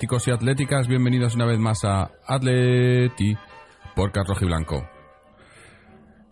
[0.00, 3.36] atléticos y atléticas, bienvenidos una vez más a Atleti
[3.94, 4.82] por Carlos Blanco.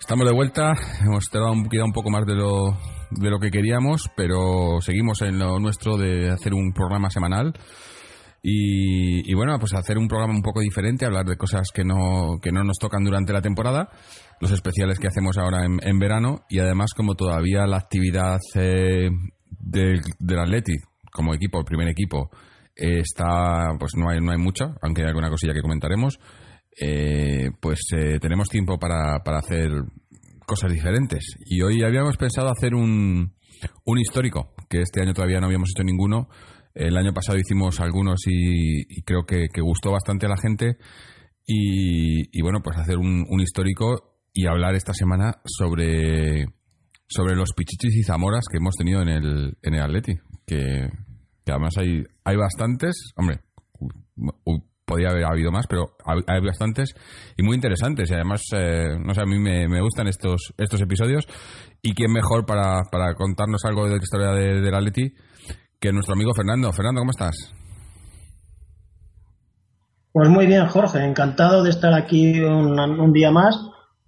[0.00, 0.72] Estamos de vuelta,
[1.04, 2.78] hemos tardado un, quedado un poco más de lo,
[3.10, 7.52] de lo que queríamos, pero seguimos en lo nuestro de hacer un programa semanal.
[8.42, 12.52] Y, bueno, pues hacer un programa un poco diferente, hablar de cosas que no, que
[12.52, 13.90] no nos tocan durante la temporada,
[14.40, 19.10] los especiales que hacemos ahora en, en verano y además como todavía la actividad eh,
[19.60, 20.72] del, del Atleti
[21.12, 22.30] como equipo, el primer equipo,
[22.78, 26.18] está, pues no hay, no hay mucha, aunque hay alguna cosilla que comentaremos,
[26.80, 29.70] eh, pues eh, tenemos tiempo para, para hacer
[30.46, 31.36] cosas diferentes.
[31.44, 33.34] Y hoy habíamos pensado hacer un,
[33.84, 36.28] un histórico, que este año todavía no habíamos hecho ninguno.
[36.74, 40.78] El año pasado hicimos algunos y, y creo que, que gustó bastante a la gente.
[41.44, 46.46] Y, y bueno, pues hacer un, un histórico y hablar esta semana sobre,
[47.08, 50.14] sobre los pichichis y zamoras que hemos tenido en el, en el Atleti.
[50.46, 50.88] Que,
[51.50, 53.40] además hay, hay bastantes, hombre,
[54.88, 56.94] podría haber habido más, pero hay bastantes
[57.36, 58.10] y muy interesantes.
[58.10, 61.26] Y además, eh, no sé, a mí me, gustan estos, estos episodios.
[61.82, 65.12] Y quién mejor para, para contarnos algo de la historia de, del Atleti
[65.78, 66.72] que nuestro amigo Fernando.
[66.72, 67.36] Fernando, ¿cómo estás?
[70.10, 73.54] Pues muy bien, Jorge, encantado de estar aquí un, un día más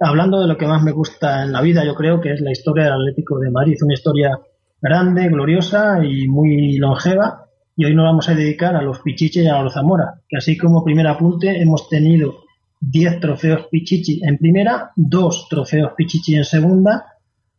[0.01, 2.51] hablando de lo que más me gusta en la vida, yo creo que es la
[2.51, 4.31] historia del Atlético de Madrid, una historia
[4.81, 7.47] grande, gloriosa y muy longeva.
[7.77, 10.57] Y hoy nos vamos a dedicar a los Pichichi y a los Zamora, que así
[10.57, 12.45] como primer apunte hemos tenido
[12.81, 17.05] 10 trofeos Pichichi en primera, 2 trofeos Pichichi en segunda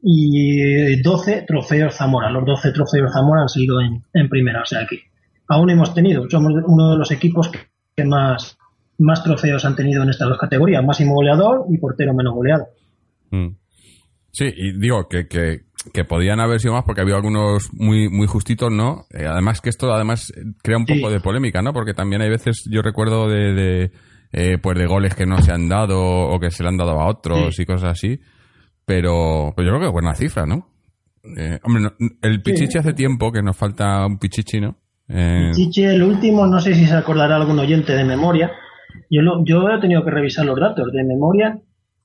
[0.02, 2.30] y 12 trofeos Zamora.
[2.30, 5.12] Los 12 trofeos Zamora han sido en, en primera, o sea que
[5.52, 7.52] aún hemos tenido, somos uno de los equipos
[7.96, 8.58] que, más,
[8.98, 12.68] más trofeos han tenido en estas dos categorías, máximo goleador y portero menos goleado.
[13.32, 13.50] Mm.
[14.32, 18.28] Sí, y digo que, que, que podían haber sido más porque había algunos muy muy
[18.28, 19.06] justitos, ¿no?
[19.12, 20.32] Eh, además que esto además
[20.62, 21.14] crea un poco Sí.
[21.14, 21.74] de polémica, ¿no?
[21.74, 23.92] Porque también hay veces, yo recuerdo de, de
[24.34, 27.00] eh, pues de goles que no se han dado o que se le han dado
[27.00, 28.20] a otros y cosas así.
[28.86, 30.68] Pero, pero yo creo que es buena cifra, ¿no?
[31.38, 34.78] Eh, hombre, no- el Pichichi hace tiempo que nos falta un Pichichi, ¿no?
[35.08, 38.52] Eh, Chichi, el último, no sé si se acordará algún oyente de memoria.
[39.10, 41.60] Yo, lo- yo he tenido que revisar los datos de memoria.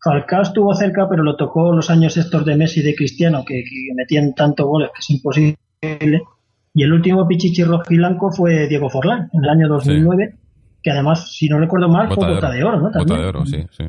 [0.07, 3.65] Falcao estuvo cerca, pero lo tocó los años estos de Messi y de Cristiano, que,
[3.65, 5.57] que metían tantos goles que es imposible.
[6.75, 10.37] Y el último Pichichi rojiblanco fue Diego Forlán, en el año 2009,
[10.81, 12.85] que además, si no recuerdo mal, fue bota de oro, ¿no?
[12.85, 13.21] Bota También.
[13.21, 13.85] de oro, sí, sí.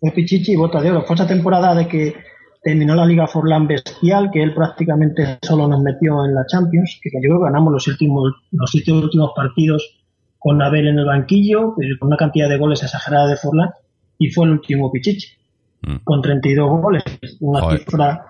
[0.00, 1.02] Fue Pichichi y bota de oro.
[1.02, 2.14] Fue esa temporada de que
[2.60, 7.10] terminó la Liga Forlán bestial, que él prácticamente solo nos metió en la Champions, que
[7.12, 10.00] yo creo que ganamos los últimos, los siete últimos partidos
[10.40, 13.70] con Abel en el banquillo, con una cantidad de goles exagerada de Forlán,
[14.18, 15.28] y fue el último Pichichi,
[15.82, 15.96] Mm.
[16.04, 17.02] con 32 goles,
[17.40, 17.78] una Joder.
[17.80, 18.24] cifra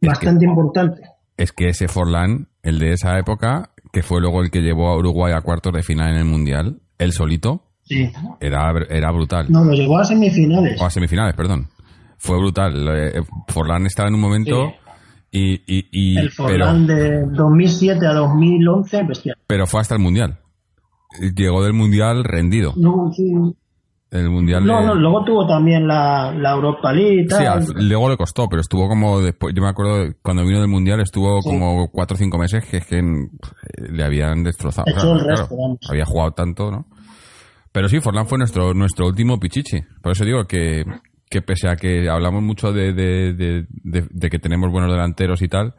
[0.00, 1.02] Es bastante importante.
[1.36, 4.96] Es que ese Forlán, el de esa época, que fue luego el que llevó a
[4.96, 8.08] Uruguay a cuartos de final en el Mundial, él solito, Sí.
[8.40, 9.46] era, era brutal.
[9.50, 10.80] No, lo llevó a semifinales.
[10.80, 11.66] O a semifinales, perdón.
[12.18, 12.86] Fue brutal.
[12.96, 14.72] Eh, Forlán estaba en un momento
[15.32, 19.36] y, y, y- el pero, Forlán de 2007 a 2011, bestial.
[19.46, 20.38] pero fue hasta el Mundial.
[21.34, 22.72] Llegó del Mundial rendido.
[22.76, 23.32] Luego, sí,
[24.10, 27.46] El Mundial No, no, luego tuvo también la, la Europa League y Sí, tal.
[27.46, 30.98] al- luego le costó, pero estuvo como después, yo me acuerdo cuando vino del Mundial
[31.00, 33.00] estuvo como cuatro o cinco meses que es que
[33.88, 34.86] le habían destrozado.
[34.90, 35.78] Echó el resto, vamos.
[35.88, 36.86] había jugado tanto, ¿no?
[37.72, 39.80] Pero sí, Forlán fue nuestro nuestro último pichichi.
[40.02, 40.82] Por eso digo que,
[41.30, 45.40] que pese a que hablamos mucho de, de, de, de- de que tenemos buenos delanteros
[45.40, 45.74] y tal,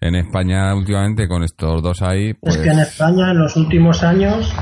[0.00, 2.56] en España últimamente con estos dos ahí, pues...
[2.56, 4.54] Es que en España en los últimos años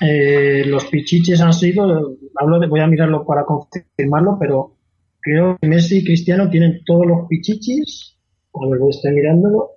[0.00, 2.16] eh, los pichiches han sido,
[2.68, 4.76] voy a mirarlo para confirmarlo, pero
[5.20, 8.16] creo que Messi y Cristiano tienen todos los pichichis,
[8.54, 9.70] a ver, estoy mirándolo,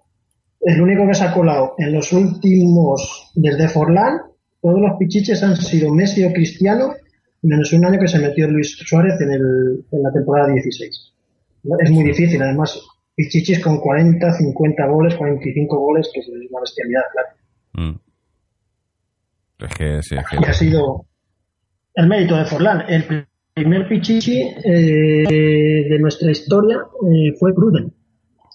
[0.61, 4.21] el único que se ha colado en los últimos, desde Forlán,
[4.61, 6.93] todos los pichiches han sido Messi o Cristiano,
[7.41, 11.13] menos un año que se metió Luis Suárez en, la temporada 16.
[11.79, 12.79] Es muy difícil, además,
[13.15, 17.91] pichichis con 40, 50 goles, 45 goles, que es una bestialidad, claro.
[17.91, 18.10] Mm.
[19.61, 20.37] Es que sí, es que...
[20.37, 21.05] Y ha sido
[21.95, 22.83] el mérito de Forlán.
[22.87, 27.93] El primer pichichi eh, de nuestra historia eh, fue Gruden,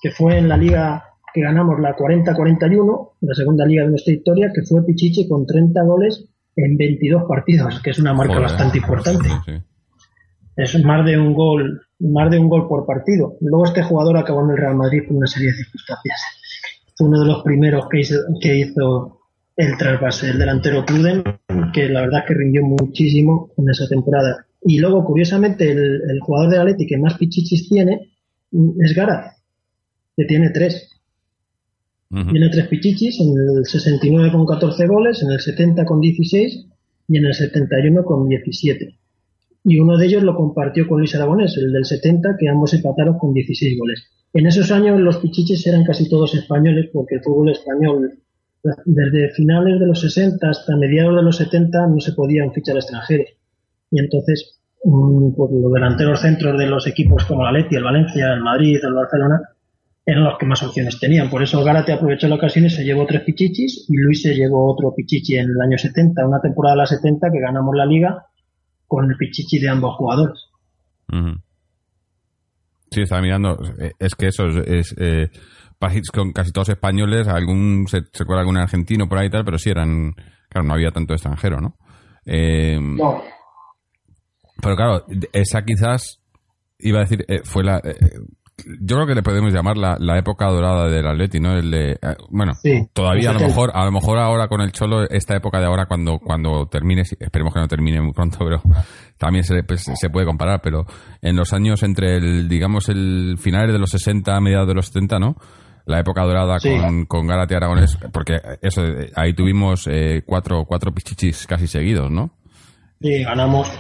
[0.03, 1.05] que fue en la liga
[1.37, 5.83] que ganamos la 40-41, la segunda liga de nuestra historia, que fue Pichichi con 30
[5.83, 6.25] goles
[6.57, 8.49] en 22 partidos, que es una marca Joder.
[8.49, 9.29] bastante importante.
[9.29, 9.53] Sí, sí.
[10.57, 13.37] Es más de un gol, más de un gol por partido.
[13.43, 16.23] Luego este jugador acabó en el Real Madrid por una serie de circunstancias.
[16.97, 19.16] Fue uno de los primeros que hizo, que hizo
[19.57, 21.23] el trasvase, el delantero Pruden,
[21.73, 24.47] que la verdad es que rindió muchísimo en esa temporada.
[24.63, 28.13] Y luego, curiosamente, el, el jugador del Atleti que más pichichis tiene
[28.51, 29.37] mm, es Garaz,
[30.17, 30.91] que tiene tres.
[32.09, 36.67] Tiene tres pichichis, en el 69 con 14 goles, en el 70 con 16
[37.09, 38.97] y en el 71 con 17.
[39.65, 43.19] Y uno de ellos lo compartió con Luis Aragonés, el del 70, que ambos empataron
[43.19, 44.05] con 16 goles.
[44.33, 48.21] En esos años los pichichis eran casi todos españoles, porque el fútbol español,
[48.85, 53.29] desde finales de los 60 hasta mediados de los 70, no se podían fichar extranjeros.
[53.91, 58.33] Y entonces, mm, pues los delanteros centros de los equipos como el Atleti, el Valencia,
[58.33, 59.41] el Madrid, el Barcelona,
[60.05, 61.29] eran los que más opciones tenían.
[61.31, 64.73] Por eso Gárate aprovechó la ocasión y se llevó tres pichichis y Luis se llevó
[64.73, 68.27] otro pichichi en el año 70, una temporada de la 70 que ganamos la liga
[68.87, 70.47] con el pichichi de ambos jugadores.
[71.13, 71.41] Ujú.
[72.91, 73.59] Sí, estaba mirando.
[73.81, 74.57] eh, Es que eso es.
[74.69, 75.29] es, eh,
[75.79, 79.59] países con casi todos españoles, algún se, se algún argentino por ahí y tal, pero
[79.59, 80.15] sí eran.
[80.49, 81.77] Claro, no había tanto extranjero, ¿no?
[82.25, 83.23] Eh, No,
[84.63, 86.21] Pero claro, esa quizás.
[86.79, 87.79] Iba a decir, eh, fue la.
[87.83, 87.97] eh,
[88.81, 91.53] yo creo que le podemos llamar la, la época dorada del Atleti, ¿no?
[91.59, 93.49] El de, eh, bueno, Sí, todavía a lo el 70.
[93.49, 97.03] mejor, a lo mejor ahora con el Cholo, esta época de ahora cuando, cuando termine,
[97.03, 98.63] esperemos que no termine muy pronto, pero
[99.19, 100.87] también se, pues, se puede comparar, pero
[101.21, 105.19] en los años entre el, digamos, el finales de los 60, mediados de los 70,
[105.19, 105.37] ¿no?
[105.87, 106.77] La época dorada Sí.
[106.79, 108.83] con, con Gárate Aragonés, porque eso,
[109.15, 112.31] ahí tuvimos eh, cuatro, cuatro pichichis casi seguidos, ¿no?
[113.01, 113.71] Sí, ganamos,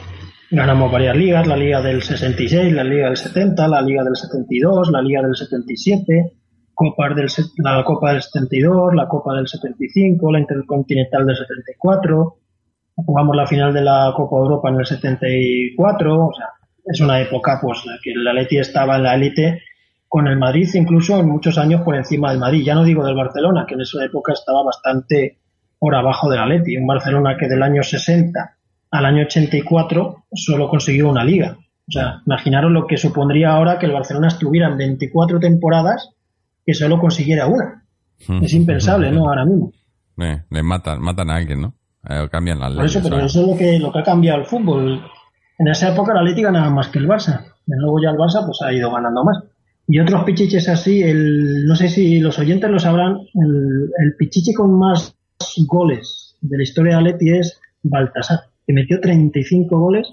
[0.50, 4.90] ganamos varias ligas, la liga del 66, la liga del 70, la liga del 72,
[4.92, 6.32] la liga del 77,
[6.74, 7.26] copas del,
[7.64, 12.36] la Copa del 72, la Copa del 75, la Intercontinental del 74,
[12.94, 16.46] jugamos la final de la Copa Europa en el 74, o sea,
[16.84, 19.60] es una época pues que el Atleti estaba en la élite
[20.16, 23.14] con el Madrid incluso en muchos años por encima del Madrid, ya no digo del
[23.14, 25.36] Barcelona, que en esa época estaba bastante
[25.78, 28.56] por abajo del Atleti, un Barcelona que del año 60
[28.92, 31.58] al año 84 solo consiguió una liga.
[31.86, 36.08] O sea, imaginaros lo que supondría ahora que el Barcelona estuviera en 24 temporadas
[36.64, 37.84] que solo consiguiera una.
[38.40, 39.28] Es impensable, ¿no?
[39.28, 39.70] Ahora mismo.
[40.16, 41.74] Eh, le matan, matan a alguien, ¿no?
[42.08, 43.10] Eh, cambian las Por eso, leyes.
[43.12, 44.98] pero eso es lo que, lo que ha cambiado el fútbol.
[45.58, 47.52] En esa época el Atlético ganaba más que el Barça.
[47.66, 49.42] Y luego ya el Barça pues ha ido ganando más.
[49.88, 54.52] Y otros pichiches así, el, no sé si los oyentes lo sabrán, el, el pichiche
[54.52, 55.14] con más
[55.66, 60.08] goles de la historia de Atleti es Baltasar, que metió 35 goles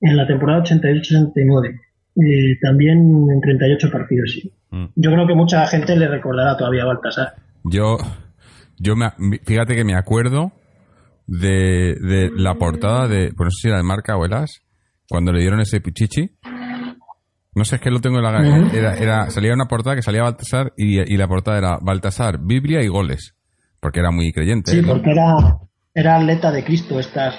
[0.00, 1.80] en la temporada 88-89.
[2.16, 2.98] Eh, también
[3.30, 4.52] en 38 partidos, sí.
[4.70, 4.86] Mm.
[4.96, 7.34] Yo creo que mucha gente le recordará todavía a Baltasar.
[7.64, 7.96] Yo,
[8.78, 9.10] yo me,
[9.44, 10.52] fíjate que me acuerdo
[11.26, 14.62] de, de la portada de, pues no sé si era de marca o Elas,
[15.08, 16.30] cuando le dieron ese pichichi.
[17.58, 18.76] No sé, es que lo tengo en la Ujú.
[18.76, 22.82] era, era Salía una portada que salía Baltasar y, y la portada era Baltasar, Biblia
[22.82, 23.34] y goles.
[23.80, 24.70] Porque era muy creyente.
[24.70, 24.88] Sí, ¿no?
[24.88, 25.58] porque era,
[25.94, 27.34] era atleta de Cristo, estas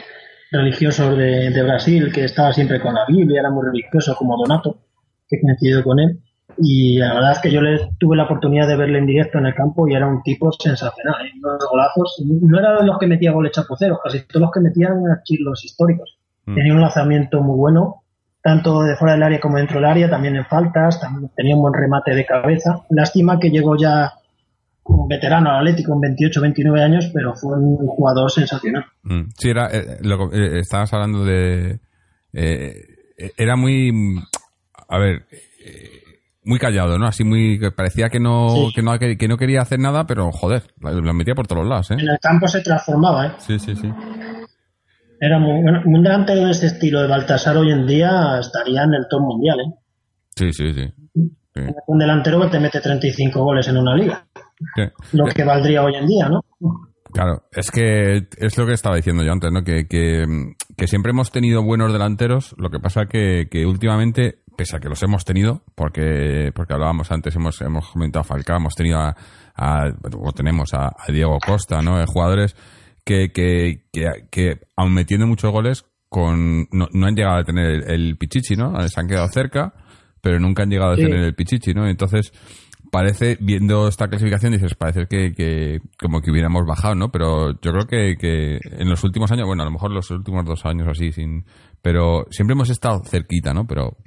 [0.52, 4.82] religiosos de, de Brasil, que estaba siempre con la Biblia, era muy religioso, como Donato,
[5.28, 6.20] que coincidió con él.
[6.58, 9.46] Y la verdad es que yo le tuve la oportunidad de verle en directo en
[9.46, 11.26] el campo y era un tipo sensacional.
[11.26, 11.32] ¿eh?
[11.42, 12.22] Unos golazos.
[12.26, 15.64] No era de los que metía goles chapuceros, casi todos los que metían eran los
[15.64, 16.18] históricos.
[16.46, 16.56] Mm.
[16.56, 18.04] Tenía un lanzamiento muy bueno,
[18.50, 21.62] tanto de fuera del área como dentro del área, también en faltas, también tenía un
[21.62, 22.82] buen remate de cabeza.
[22.90, 24.12] Lástima que llegó ya
[25.08, 28.86] veterano al Atlético con 28, 29 años, pero fue un jugador sensacional.
[29.04, 31.80] Mm, Sí, era, eh, lo, eh, estabas hablando de...
[32.34, 32.74] eh,
[33.38, 33.92] era muy...
[34.88, 35.26] A ver,
[35.64, 36.02] eh,
[36.44, 37.06] muy callado, ¿no?
[37.06, 37.60] Así muy...
[37.76, 38.72] Parecía que no, Sí.
[38.74, 41.96] que no, que no quería hacer nada, pero joder, lo metía por todos lados, ¿eh?
[42.00, 43.32] En el campo se transformaba, ¿eh?
[43.38, 43.92] Sí, sí, sí.
[45.20, 49.06] Era muy, un delantero de ese estilo de Baltasar hoy en día estaría en el
[49.10, 49.74] top mundial, ¿eh?
[50.36, 50.94] Sí, sí, sí.
[51.56, 51.62] Sí.
[51.88, 54.26] Un delantero que te mete 35 goles en una liga,
[54.76, 54.84] Sí.
[55.14, 56.42] lo que valdría hoy en día, ¿no?
[57.12, 59.64] Claro, es que es lo que estaba diciendo yo antes, ¿no?
[59.64, 60.26] Que, que,
[60.78, 64.90] que siempre hemos tenido buenos delanteros, lo que pasa que, que últimamente, pese a que
[64.90, 69.16] los hemos tenido, porque porque hablábamos antes, hemos hemos comentado a Falcao, hemos tenido a,
[69.56, 72.00] a- o tenemos a, a Diego Costa, ¿no?
[72.00, 72.56] Eh, jugadores
[73.04, 77.66] que, que, que, que aun metiendo muchos goles, con no, no han llegado a tener
[77.68, 78.74] el, el pichichi, ¿no?
[78.88, 79.74] Se han quedado cerca,
[80.22, 81.04] pero nunca han llegado a Sí.
[81.04, 81.88] tener el pichichi, ¿no?
[81.88, 82.32] Entonces,
[82.92, 87.10] parece, viendo esta clasificación, dices, parece que, que como que hubiéramos bajado, ¿no?
[87.12, 90.44] Pero yo creo que, que en los últimos años, bueno, a lo mejor los últimos
[90.46, 91.46] dos años o así, sin,
[91.84, 93.68] pero siempre hemos estado cerquita, ¿no?
[93.68, 93.98] Pero,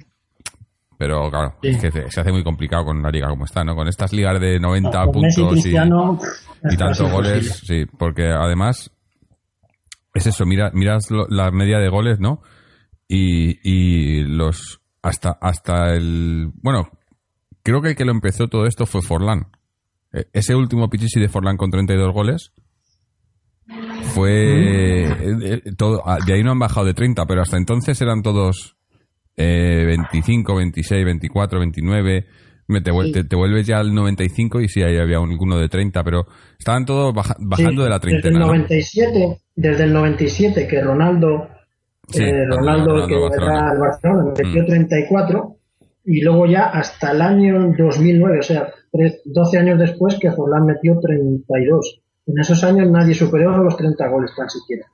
[1.05, 1.67] Pero claro, Sí.
[1.67, 3.75] es que se hace muy complicado con una liga como esta, ¿no?
[3.75, 5.73] Con estas ligas de 90 Con Messi y puntos y,
[6.77, 8.89] tantos goles, sí, porque además
[10.13, 12.41] es eso, mira, miras lo- la media de goles, ¿no?
[13.07, 16.87] Y, y los hasta hasta el bueno,
[17.63, 19.47] creo que el que lo empezó todo esto fue Forlán.
[20.13, 22.53] E- Ese último Pichichi de Forlán con 32 goles
[24.13, 27.99] fue eh, eh, todo ah, de ahí no han bajado de 30, pero hasta entonces
[28.01, 28.77] eran todos
[29.37, 32.25] eh, 25, 26, 24, 29.
[32.67, 33.11] Me te, Sí.
[33.11, 36.25] te, te vuelves ya al 95 y sí, ahí había alguno de 30, pero
[36.57, 38.39] estaban todos baja- bajando Sí, de la Desde el treintena.
[38.39, 38.45] ¿no?
[38.47, 41.49] 97, desde el 97 que Ronaldo,
[42.09, 43.59] Sí, eh, Ronaldo, Ronaldo, que Barcelona.
[43.59, 44.65] era el Barcelona, metió Mm.
[44.67, 45.55] 34
[46.05, 50.65] y luego ya hasta el año 2009, o sea, tres- 12 años después que Forlán
[50.65, 52.01] metió 32.
[52.27, 54.85] En esos años nadie superó los 30 goles tan siquiera.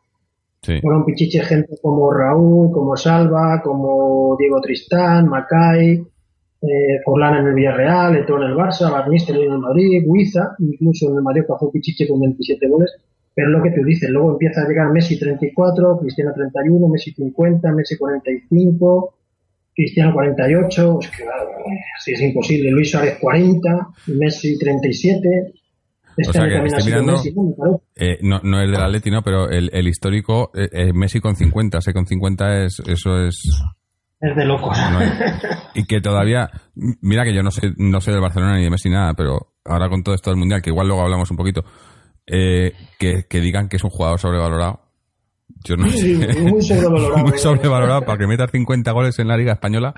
[0.62, 6.04] Fueron pichiche gente como Raúl, como Salva, como Diego Tristán, Macay,
[6.62, 11.10] eh, en el Villarreal, Eto'o en el Barça, Van Nistelrooy en el Madrid, Guiza, incluso
[11.10, 12.92] en el Mallorca fue pichiche con 27 goles.
[13.34, 17.72] Pero lo que tú dices, luego empieza a llegar Messi 34, Cristiano 31, Messi 50,
[17.72, 19.14] Messi 45,
[19.74, 21.24] Cristiano 48, es que
[21.98, 22.72] así es imposible.
[22.72, 25.54] Luis Suárez 40, Messi 37.
[26.22, 27.82] Este O sea año que estoy mirando- Messi, ¿no?
[27.96, 31.36] Eh, no, no el del Atleti, no, pero el, el histórico, eh, eh, Messi con
[31.36, 33.42] 50, sé con 50 es, eso es,
[34.20, 34.78] Es de locos.
[34.92, 35.00] no
[35.76, 36.50] y que todavía,
[37.02, 39.88] mira que yo no sé, no sé del Barcelona ni de Messi nada, pero ahora
[39.90, 41.64] con todo esto del Mundial, que igual luego hablamos un poquito,
[42.28, 44.82] eh, que, que digan que es un jugador sobrevalorado.
[45.64, 46.40] Yo no Sí, sé.
[46.42, 47.18] muy sobrevalorado.
[47.28, 49.94] Muy sobrevalorado para que meta 50 goles en la Liga Española.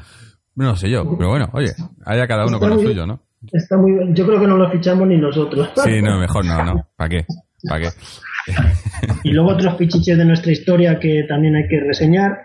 [0.56, 1.72] No sé yo, pero bueno, oye,
[2.06, 3.22] haya cada uno con lo suyo, ¿no?
[3.52, 4.16] Está muy bien.
[4.16, 5.70] Yo creo que no lo fichamos ni nosotros.
[5.84, 6.88] Sí, no, mejor no, no.
[6.96, 7.26] ¿Para qué?
[7.68, 7.90] ¿Para qué?
[9.24, 12.40] Y luego otros pichiches de nuestra historia que también hay que reseñar.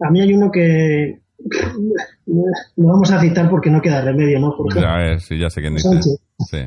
[0.00, 1.20] A mí hay uno que
[2.26, 2.44] no
[2.76, 4.56] vamos a citar porque no queda remedio, ¿no?
[4.56, 5.88] Por ejemplo, Ya ves, sí, ya sé quién dice.
[5.88, 6.20] Sánchez.
[6.50, 6.58] Sí.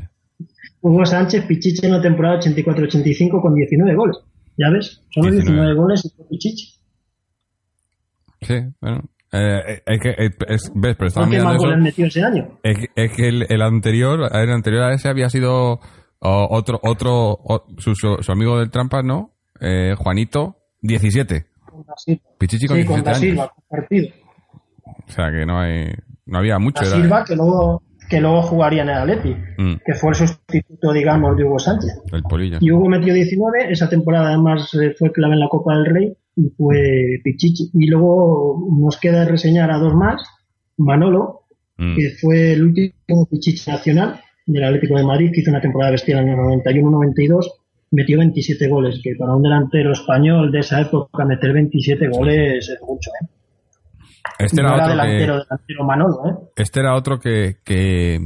[0.80, 4.16] Hugo Sánchez, pichiche en la temporada 84-85 con 19 goles.
[4.56, 5.02] ¿Ya ves?
[5.10, 5.42] Son 19.
[5.42, 6.66] 19 goles y fue pichiche.
[8.42, 9.02] Sí, bueno.
[9.36, 11.76] Eh, es que, eh, es- ves, pero estaba ¿Por qué mirando eso.
[11.78, 12.48] metió ese año?
[12.62, 15.80] Es, que- es que el, el anterior, el anterior a ese había sido
[16.20, 17.38] otro, otro,
[17.78, 19.32] su, su, su amigo del Trampas, ¿no?
[19.60, 21.46] Eh, Juanito, 17.
[21.70, 22.22] Con Da Silva.
[22.38, 23.20] Pichichi con Sí, con 17 Da años.
[23.20, 23.52] Silva.
[25.08, 25.92] O sea que no hay,
[26.26, 26.82] no había mucho.
[26.84, 30.16] Da era- Silva que luego, que luego jugaría en el Atleti, Mm, que fue el
[30.16, 31.90] sustituto, digamos, de Hugo Sánchez.
[32.12, 32.58] el.
[32.60, 36.16] Y Hugo metió 19, esa temporada además eh, fue clave en la Copa del Rey
[36.36, 37.70] y fue Pichichi.
[37.74, 40.22] Y luego nos queda reseñar a dos más,
[40.76, 41.46] Manolo,
[41.78, 45.92] Mm, que fue el último Pichichi nacional del Atlético de Madrid, que hizo una temporada
[45.92, 47.50] bestial en el 91-92,
[47.90, 52.78] metió 27 goles, que para un delantero español de esa época meter 27 goles es
[52.80, 53.26] mucho, ¿eh?
[54.38, 56.34] Este no era era otro que, delantero, delantero Manolo, ¿eh?
[56.56, 58.18] este era otro que, que,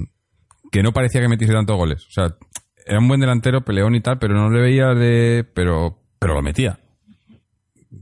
[0.72, 2.06] que no parecía que metiese tantos goles.
[2.06, 2.36] O sea,
[2.86, 6.42] era un buen delantero, peleón y tal, pero no le veía de, pero, pero lo
[6.42, 6.78] metía.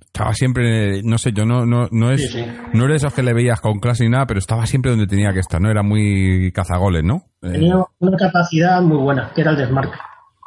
[0.04, 2.45] Estaba siempre, no sé, yo no, no, no es, Sí, sí.
[2.75, 5.07] no era de esos que le veías con clase ni nada, pero estaba siempre donde
[5.07, 5.71] tenía que estar, ¿no?
[5.71, 7.25] Era muy cazagoles, ¿no?
[7.42, 9.97] Eh, Tenía una capacidad muy buena, que era el desmarque.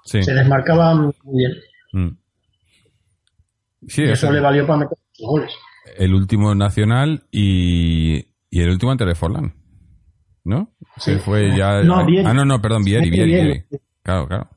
[0.06, 0.22] sí.
[0.22, 1.52] Se desmarcaba muy bien.
[1.94, 2.18] Mm.
[3.88, 5.52] Sí, eso, eso le valió para meter goles.
[5.98, 8.18] el último nacional y,
[8.52, 9.56] y el último ante de Forlán,
[10.44, 10.72] ¿no?
[10.98, 11.14] Sí.
[11.14, 11.82] Se fue ya.
[11.82, 12.28] No, Vieri.
[12.28, 13.32] Ah, no, no, perdón, Vieri, Vieri.
[13.32, 13.64] Vieri.
[14.04, 14.50] Claro, claro.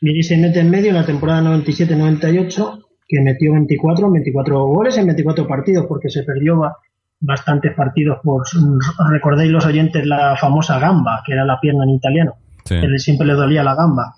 [0.00, 2.79] Vieri se mete en medio en la temporada 97-98,
[3.10, 6.76] que metió 24, 24 goles en 24 partidos, porque se perdió ba-
[7.18, 8.44] bastantes partidos por,
[9.10, 12.80] recordéis los oyentes, la famosa gamba, que era la pierna en italiano, Sí.
[12.80, 14.14] que siempre le dolía la gamba.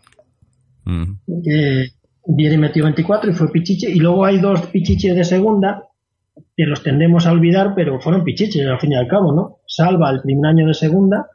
[0.85, 1.13] Mm.
[2.27, 3.91] Vieri metió 24 y fue Pichiche.
[3.91, 5.85] Y luego hay dos Pichiches de segunda
[6.57, 9.59] que los tendemos a olvidar, pero fueron Pichiches al fin y al cabo, ¿no?
[9.67, 11.27] Salva el primer año de segunda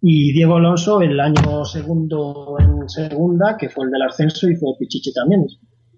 [0.00, 4.70] y Diego Alonso el año segundo en segunda, que fue el del ascenso y fue
[4.78, 5.46] Pichiche también.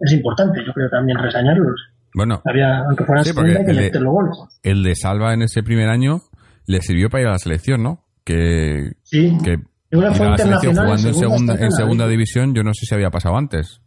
[0.01, 1.81] Es importante, yo creo también reseñarlos.
[2.15, 4.39] Bueno, Había, aunque fuera en Sí, segunda, que el de- meter los goles.
[4.63, 6.21] el de Salva en ese primer año
[6.67, 8.05] le sirvió para ir a la selección, ¿no?
[8.25, 9.59] Que, Sí, que
[9.91, 12.09] que fue internacional en jugando en segunda, en liga.
[12.09, 13.81] división, yo no sé si había pasado antes.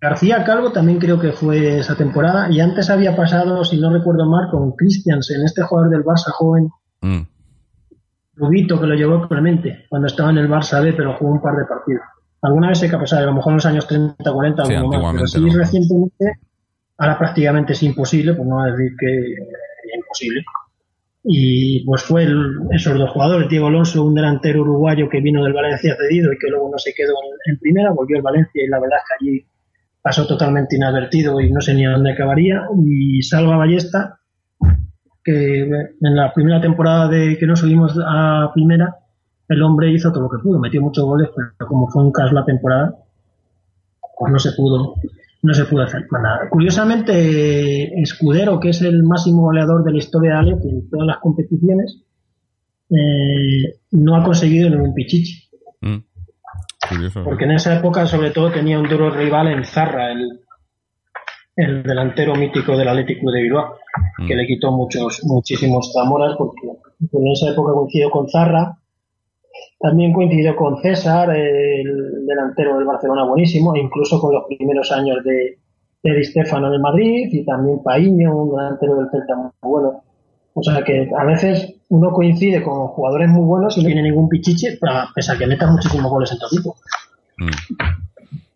[0.00, 4.24] García Calvo también creo que fue esa temporada y antes había pasado, si no recuerdo
[4.30, 6.68] mal, con Christiansen, este jugador del Barça joven,
[7.02, 7.22] Mm.
[8.36, 11.56] Rubito que lo llevó Clemente cuando estaba en el Barça B, pero jugó un par
[11.56, 12.02] de partidos.
[12.42, 14.74] Alguna vez se que ha pasado, a lo mejor en los años 30, 40, Sí,
[14.74, 15.58] alguno más, pero sí ¿no?
[15.58, 16.32] recientemente,
[16.98, 20.42] ahora prácticamente es imposible, por no decir que es imposible.
[21.22, 25.52] Y pues fue el- esos dos jugadores, Diego Alonso, un delantero uruguayo que vino del
[25.52, 28.68] Valencia cedido y que luego no se quedó en, en primera, volvió al Valencia y
[28.68, 29.46] la verdad es que allí
[30.00, 32.62] pasó totalmente inadvertido y no sé ni a dónde acabaría.
[32.86, 34.18] Y Salva Ballesta,
[35.22, 38.96] que en la primera temporada de que no subimos a primera,
[39.50, 42.34] el hombre hizo todo lo que pudo, metió muchos goles, pero como fue un caso
[42.34, 42.94] la temporada,
[44.18, 44.94] pues no se pudo,
[45.42, 46.48] no se pudo hacer nada.
[46.50, 51.18] Curiosamente, Escudero, que es el máximo goleador de la historia de Alet en todas las
[51.18, 52.02] competiciones,
[52.90, 55.48] eh, no ha conseguido ningún pichichi.
[55.80, 55.98] Mm.
[56.88, 57.24] Curioso.
[57.24, 60.40] Porque en esa época, sobre todo, tenía un duro rival en Zarra, el,
[61.56, 63.80] el delantero mítico del Atlético de Bilbao,
[64.18, 64.26] Mm.
[64.26, 66.68] que le quitó muchos, muchísimos Zamoras, porque
[67.12, 68.76] en esa época coincidió con Zarra.
[69.78, 75.24] También coincidió con César, el delantero del Barcelona buenísimo, e incluso con los primeros años
[75.24, 75.58] de,
[76.02, 80.02] de Di Stefano Madrid, y también Paíño, un delantero del Celta muy bueno.
[80.52, 84.28] O sea que a veces uno coincide con jugadores muy buenos y no tiene ningún
[84.28, 86.76] pichiche, a pesar que meta muchísimos goles en tu equipo.
[87.38, 87.50] Mm.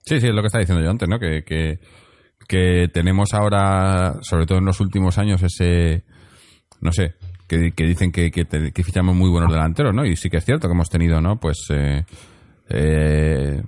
[0.02, 1.18] Sí, sí, es lo que estaba diciendo yo antes, ¿no?
[1.18, 1.78] Que, que,
[2.46, 6.04] que tenemos ahora, sobre todo en los últimos años, ese,
[6.80, 7.14] no sé,
[7.48, 8.44] que, que dicen que, que,
[8.84, 10.04] fichamos muy buenos delanteros, ¿no?
[10.04, 11.38] Y sí que es cierto que hemos tenido, ¿no?
[11.38, 12.04] Pues eh,
[12.68, 13.62] eh,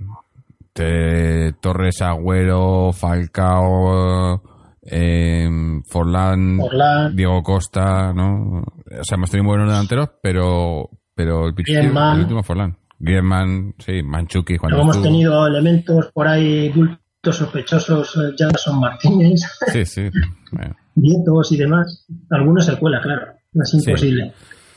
[0.73, 4.41] te- Torres, Agüero, Falcao,
[4.83, 5.49] eh,
[5.87, 7.15] Forlán, Forlán.
[7.15, 8.59] Diego Costa, ¿no?
[8.61, 12.15] O sea, hemos tenido buenos delanteros, pero, pero el, Griezmann.
[12.17, 12.77] el último Forlán.
[12.99, 19.41] Griezmann, sí, Manchuki, cuando Luego hemos tenido elementos por ahí, bultos sospechosos, eh, Jason Martínez,
[19.71, 20.09] Sí, sí.
[20.51, 20.75] Bueno.
[20.95, 22.05] nietos y demás.
[22.31, 23.33] Algunos se cuela, claro.
[23.63, 23.77] Es Sí.
[23.77, 24.33] imposible.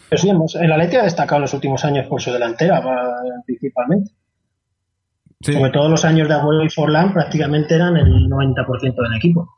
[0.09, 2.83] Pero sí, hemos, el Atleti ha destacado en los últimos años por su delantera,
[3.47, 4.11] principalmente.
[5.41, 9.49] Sí, Sobre todo los años de Agüero y Forlán prácticamente eran el 90% del equipo.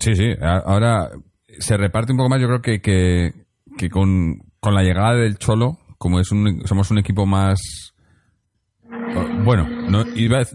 [0.00, 0.30] sí, sí.
[0.40, 1.10] A- Ahora
[1.58, 2.40] se reparte un poco más.
[2.40, 3.32] Yo creo que, que,
[3.76, 7.92] que con, con la llegada del Cholo, como es un, somos un equipo más.
[9.44, 10.04] Bueno, no,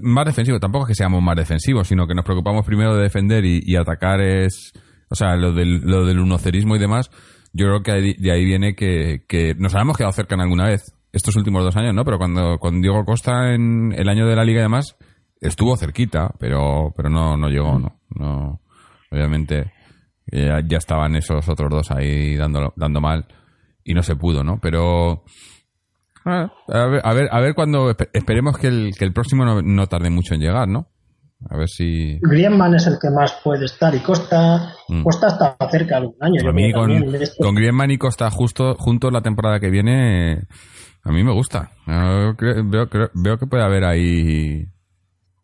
[0.02, 0.60] más defensivo.
[0.60, 3.76] Tampoco es que seamos más defensivos, sino que nos preocupamos primero de defender y, y
[3.76, 4.72] atacar es.
[5.10, 7.10] O sea, lo del, lo del unocerismo y demás.
[7.54, 10.66] Yo creo que ahí- de ahí viene que, que nos habíamos quedado cerca en alguna
[10.70, 10.96] vez.
[11.12, 12.06] Estos últimos dos años, ¿no?
[12.06, 14.96] Pero cuando con Diego Costa en el año de la liga y demás,
[15.42, 18.00] estuvo cerquita, pero, pero no, no llegó, ¿no?
[18.16, 18.62] no
[19.12, 19.74] obviamente
[20.32, 23.26] ya, ya estaban esos otros dos ahí dando, dando mal
[23.84, 24.60] y no se pudo, ¿no?
[24.62, 25.24] Pero
[26.26, 29.44] ah, a ver, a ver, a ver cuando espe- esperemos que el, que el próximo
[29.44, 30.88] no, no tarde mucho en llegar, ¿no?
[31.50, 35.04] A ver si Griezmann es el que más puede estar y Costa, Mm.
[35.04, 36.50] Costa está cerca de un año.
[36.50, 36.92] a mí con,
[37.40, 40.44] con Griezmann y Costa justo juntos la temporada que viene
[41.04, 41.72] a mí me gusta.
[41.88, 44.66] Yo creo- veo, creo- veo que puede haber ahí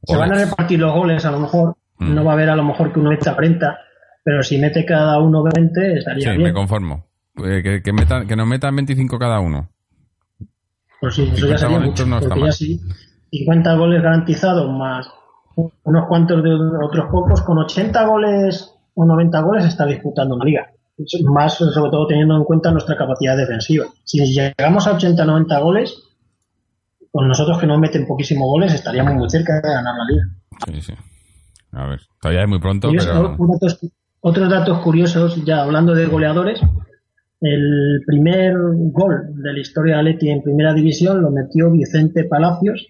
[0.04, 1.76] Se van a repartir los goles, a lo mejor.
[1.98, 2.14] Mm.
[2.14, 3.78] No va a haber a lo mejor que uno meta 30,
[4.24, 6.44] pero si mete cada uno 20 estaría Sí, bien.
[6.44, 7.08] me conformo.
[7.44, 9.70] Eh, Que, que, metan, que nos metan 25 cada uno.
[11.02, 12.06] Pues sí, eso 50 ya sería mucho.
[12.06, 12.50] no está porque mal.
[12.50, 12.80] ya sí,
[13.32, 15.08] 50 goles garantizados más
[15.84, 20.72] unos cuantos de otros pocos, con 80 goles o 90 goles está disputando una liga.
[21.26, 23.86] Más sobre todo teniendo en cuenta nuestra capacidad defensiva.
[24.04, 26.04] Si llegamos a 80-90 goles,
[27.12, 30.24] con nosotros que nos meten poquísimos goles, estaríamos muy cerca de ganar la liga.
[30.66, 30.94] Sí, sí.
[31.72, 33.36] A ver, todavía es muy pronto, pero...
[33.38, 33.80] datos,
[34.22, 36.60] otros datos curiosos, ya hablando de goleadores,
[37.42, 38.56] el primer
[38.92, 42.88] gol de la historia de Atleti en primera división lo metió Vicente Palacios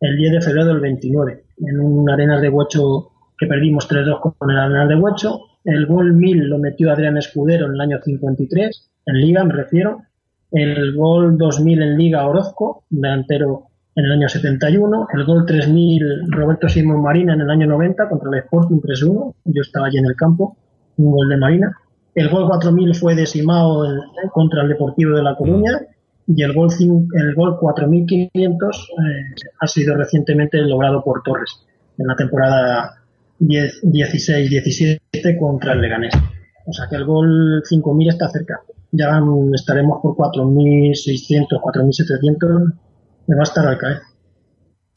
[0.00, 4.50] el 10 de febrero del 29, en un Arenas de Huecho que perdimos 3-2 con
[4.50, 5.40] el Arenas de Huecho.
[5.64, 10.02] El gol 1000 lo metió Adrián Escudero en el año 53, en Liga me refiero.
[10.50, 15.08] El gol 2000 en Liga Orozco, delantero en el año 71.
[15.12, 19.34] El gol 3000 Roberto Simón Marina en el año 90 contra el Sporting 3-1.
[19.44, 20.56] Yo estaba allí en el campo,
[20.96, 21.76] un gol de Marina.
[22.14, 23.84] El gol 4000 fue de Simao
[24.32, 25.80] contra el Deportivo de La Coruña.
[26.26, 26.70] Y el gol,
[27.12, 31.64] el gol 4500 eh, ha sido recientemente logrado por Torres
[31.98, 33.02] en la temporada
[33.38, 36.14] 10 16-17 contra el Leganés.
[36.66, 38.60] O sea que el gol 5000 está cerca.
[38.90, 39.20] Ya
[39.52, 42.50] estaremos por 4600, 4700.
[43.26, 43.98] Me va a estar al caer.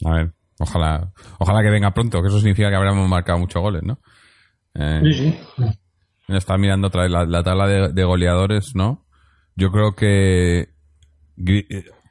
[0.06, 3.84] A ver, ojalá, ojalá que venga pronto, que eso significa que habremos marcado muchos goles,
[3.84, 4.00] ¿no?
[4.76, 5.36] Eh, Sí, sí.
[6.30, 9.06] Está mirando otra vez la, la tabla de, de goleadores, ¿no?
[9.56, 10.70] Yo creo que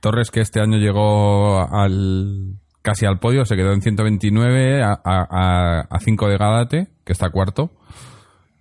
[0.00, 5.80] Torres, que este año llegó al casi al podio, se quedó en 129 a, a,
[5.90, 7.70] a 5 de Gádate, que está cuarto.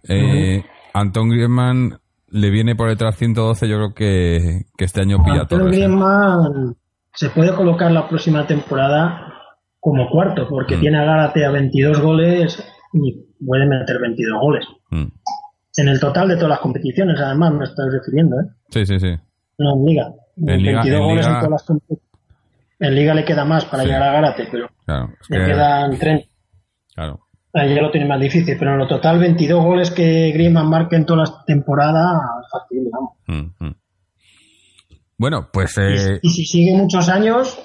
[0.08, 2.00] Eh, Antón Griezmann
[2.30, 5.78] le viene por detrás 112, yo creo que, que este año pilla a Antonio Torres.
[5.78, 5.82] ¿eh?
[5.86, 6.76] Griezmann
[7.14, 9.32] se puede colocar la próxima temporada
[9.80, 10.80] como cuarto, porque Mm.
[10.82, 13.14] tiene a Gárate a 22 goles y
[13.46, 14.66] puede meter 22 goles.
[14.90, 15.06] Mm.
[15.78, 18.46] En el total de todas las competiciones, además, me estoy refiriendo, ¿eh?
[18.70, 19.14] Sí, sí, sí.
[19.60, 20.12] No en Liga.
[20.38, 22.06] En Liga- 22 en goles Liga- en todas las competiciones.
[22.80, 23.88] En Liga le queda más para Sí.
[23.90, 26.28] llegar a Gárate, pero Claro, es le que- quedan 30.
[26.94, 27.20] claro.
[27.54, 30.98] Ahí ya lo tiene más difícil, pero en lo total 22 goles que Griezmann marca
[30.98, 32.20] en toda la temporada,
[32.52, 33.12] fácil, vamos.
[33.28, 33.76] Mm, mm.
[35.18, 35.78] Bueno, pues...
[35.78, 37.58] Eh, Y si sigue muchos años,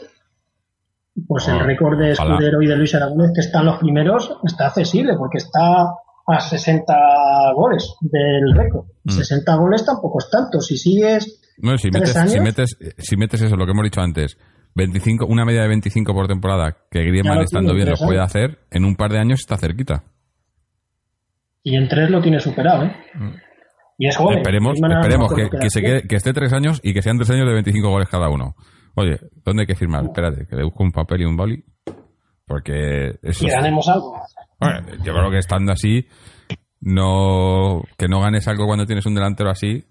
[1.26, 2.34] pues el Ah, récord de ojalá.
[2.34, 5.86] Escudero y de Luis Aragonés, que están los primeros, está accesible, porque está
[6.26, 6.94] a 60
[7.56, 8.84] goles del récord.
[9.02, 9.10] Mm.
[9.10, 10.60] 60 goles tampoco es tanto.
[10.60, 12.32] Si sigues bueno, si ¿Tres metes, años?
[12.32, 14.36] si, metes, si metes eso, lo que hemos dicho antes,
[14.74, 18.26] 25, una media de 25 por temporada, que Griezmann lo estando bien lo puede años.
[18.26, 20.04] hacer, en un par de años está cerquita.
[21.62, 22.96] y en tres lo tiene superado, ¿eh?
[23.98, 24.36] Y es joven.
[24.36, 24.38] Mm.
[24.38, 27.18] Esperemos, esperemos no que, que se quede quede- que esté tres años y que sean
[27.18, 28.54] tres años de 25 goles cada uno.
[28.94, 30.04] Oye, ¿dónde hay que firmar?
[30.04, 31.62] Espérate, que le busco un papel y un boli.
[32.46, 34.18] Porque eso es- ganemos algo.
[34.58, 36.06] Bueno, yo creo que estando así,
[36.80, 39.84] no que no ganes algo cuando tienes un delantero así,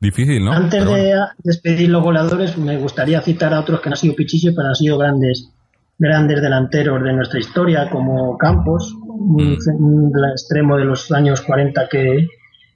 [0.00, 0.52] difícil, ¿no?
[0.52, 4.54] Antes de despedir los goleadores, me gustaría citar a otros que no han sido pichichos,
[4.54, 5.50] pero han sido grandes
[5.98, 9.84] grandes delanteros de nuestra historia, como Campos, un, Mm.
[9.84, 12.28] un extremo de los años 40 que,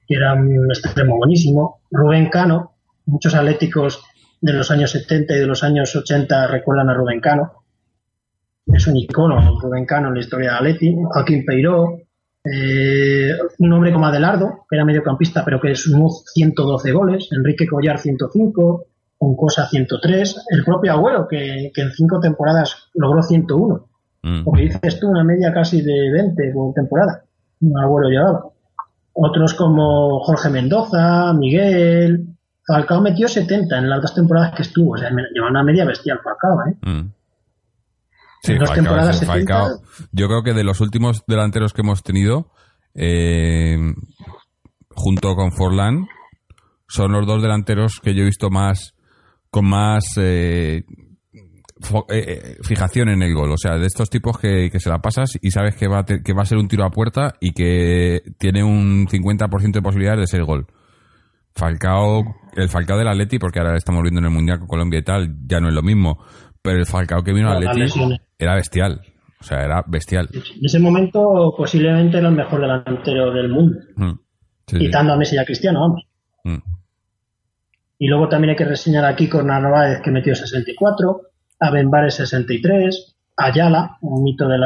[0.08, 1.80] que era un extremo buenísimo.
[1.90, 2.72] Rubén Cano,
[3.06, 4.02] muchos atléticos
[4.40, 7.52] de los años 70 y de los años 80 recuerdan a Rubén Cano.
[8.66, 10.96] Es un icono, Rubén Cano, en la historia de Atleti.
[11.00, 11.98] Joaquín Peiró,
[12.44, 17.28] eh, un hombre como Adelardo, que era mediocampista, pero que sumó 112 goles.
[17.31, 18.87] Enrique Collar, 105.
[19.18, 20.46] Oncosa, 103.
[20.50, 23.87] El propio Agüero, que, que en cinco temporadas logró 101.
[24.22, 24.44] Mm.
[24.44, 27.24] Porque dices tú, una media casi de 20 por temporada.
[27.61, 28.46] Un Agüero llevaba.
[29.12, 32.26] Otros como Jorge Mendoza, Miguel.
[32.66, 34.94] Falcao metió 70 en las dos temporadas que estuvo.
[34.94, 36.76] O sea, llevaba una media bestial Falcao, ¿eh?
[36.83, 37.12] Mm.
[38.42, 39.55] Sí, En dos Falcao, temporadas sí, 70.
[39.55, 39.83] Falcao.
[40.12, 42.50] Yo creo que de los últimos delanteros que hemos tenido,
[42.94, 43.76] eh,
[44.90, 46.07] junto con Forlán,
[46.88, 48.94] son los dos delanteros que yo he visto más
[49.50, 50.85] con más eh, eh,
[52.11, 53.50] eh, fijación en el gol.
[53.52, 56.05] O sea, de estos tipos que, que se la pasas y sabes que va, a
[56.05, 59.83] te- que va a ser un tiro a puerta y que tiene un 50% de
[59.83, 60.66] posibilidades de ser gol.
[61.55, 62.24] Falcao,
[62.57, 65.37] el Falcao del Atleti, porque ahora estamos viendo en el Mundial con Colombia y tal,
[65.46, 66.18] ya no es lo mismo.
[66.62, 68.20] Pero el Falcao que vino al lesiones.
[68.38, 69.01] era bestial.
[69.40, 70.29] O sea, era bestial.
[70.33, 73.79] En ese momento posiblemente era el mejor delantero del mundo.
[73.96, 74.12] Mm.
[74.68, 74.79] Sí, sí.
[74.79, 76.07] Quitando a Messi y a Cristiano, vamos.
[76.44, 76.62] Mm.
[77.98, 81.20] Y luego también hay que reseñar a Kiko Narváez que metió 64,
[81.59, 84.61] a Benbares 63, a Ayala, un mito del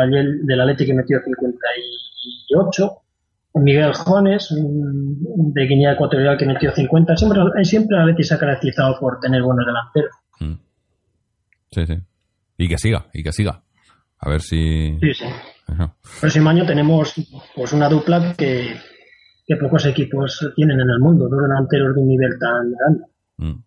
[0.47, 2.93] del Atleti que metió 58,
[3.55, 7.17] Miguel Jones de Guinea Ecuatorial que metió 50.
[7.17, 10.15] Siempre, siempre el Atleti se ha caracterizado por tener buenos delanteros.
[10.41, 10.66] Mm.
[11.71, 11.95] Sí, sí.
[12.59, 13.63] Y que siga, y que siga.
[14.19, 14.97] A ver si...
[15.01, 15.25] Sí, sí.
[15.69, 15.95] Eso.
[16.21, 17.15] próximo año tenemos
[17.55, 18.77] pues una dupla que,
[19.47, 23.05] que pocos equipos tienen en el mundo, dos delanteros de un nivel tan grande.
[23.39, 23.63] Mm.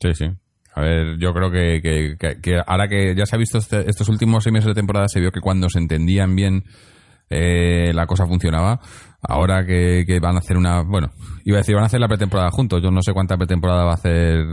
[0.00, 0.30] Sí, sí.
[0.74, 3.88] A ver, yo creo que, que- que- que ahora que ya se ha visto este-
[3.88, 6.64] estos últimos seis meses de temporada, se vio que cuando se entendían bien
[7.28, 8.78] eh, la cosa funcionaba.
[9.20, 10.82] Ahora que, que van a hacer una...
[10.82, 11.10] Bueno,
[11.44, 12.80] iba a decir, van a hacer la pretemporada juntos.
[12.82, 14.44] Yo no sé cuánta pretemporada va a hacer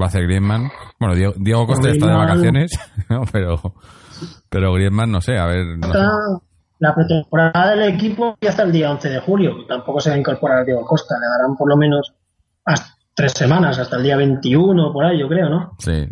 [0.00, 0.70] va a hacer Griezmann.
[1.00, 2.72] Bueno, Diego, Diego Costa está de vacaciones,
[3.08, 3.22] ¿no?
[3.32, 3.56] pero,
[4.48, 5.66] pero Griezmann, no sé, a ver...
[5.78, 5.98] no sé.
[5.98, 6.10] Hasta
[6.78, 9.64] la pretemporada del equipo y hasta el día 11 de julio.
[9.66, 11.14] Tampoco se va a incorporar Diego Costa.
[11.18, 12.12] Le darán por lo menos
[12.64, 15.74] hasta tres semanas, hasta el día 21, por ahí, yo creo, ¿no?
[15.78, 16.06] Sí,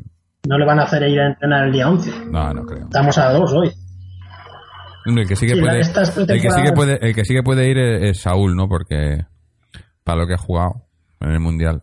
[0.49, 2.27] No le van a hacer ir a entrenar el día 11.
[2.31, 2.85] no, no creo.
[2.85, 3.70] Estamos a dos hoy.
[5.05, 7.42] El que sí que Sí, puede, el que sí que puede, el que sí que
[7.42, 8.68] puede ir es, es Saúl, ¿no?
[8.68, 9.27] Porque
[10.03, 10.87] para lo que ha jugado
[11.20, 11.83] en el mundial.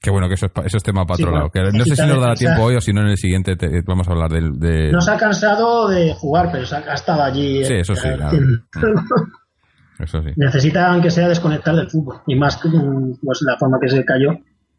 [0.00, 1.70] Que bueno, que eso es, eso es tema para Sí, otro bueno, lado.
[1.72, 3.80] Que no sé si nos dará tiempo hoy o si no en el siguiente te-
[3.82, 6.94] vamos a hablar del- de, No se ha cansado de jugar, pero se ha, ha
[6.94, 7.64] estado allí.
[7.64, 8.36] Sí, eh, eso sí, claro.
[9.98, 10.30] eso sí.
[10.36, 12.16] Necesita, aunque sea, desconectar del fútbol.
[12.26, 14.28] Y más que mm, pues, la forma que se cayó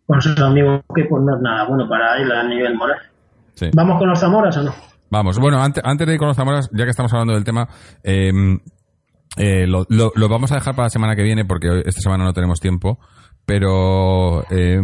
[0.05, 2.97] con sus amigos, que pues no es nada bueno para él a nivel moral.
[3.55, 3.69] sí.
[3.75, 4.73] ¿Vamos con los Zamoras o no?
[5.09, 7.67] Vamos, bueno, antes, antes de ir con los Zamoras, ya que estamos hablando del tema,
[8.03, 8.31] eh,
[9.37, 12.01] eh, lo, lo- lo vamos a dejar para la semana que viene porque hoy- esta
[12.01, 12.99] semana no tenemos tiempo.
[13.47, 14.77] Pero eh,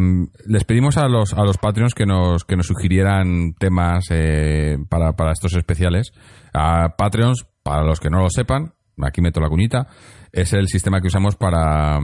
[0.48, 5.18] les pedimos a los, a los Patreons que nos, que nos sugirieran temas eh, para,
[5.18, 6.14] para estos especiales.
[6.54, 9.88] A Patreons, para los que no lo sepan, aquí meto la cuñita,
[10.32, 12.00] es el sistema que usamos para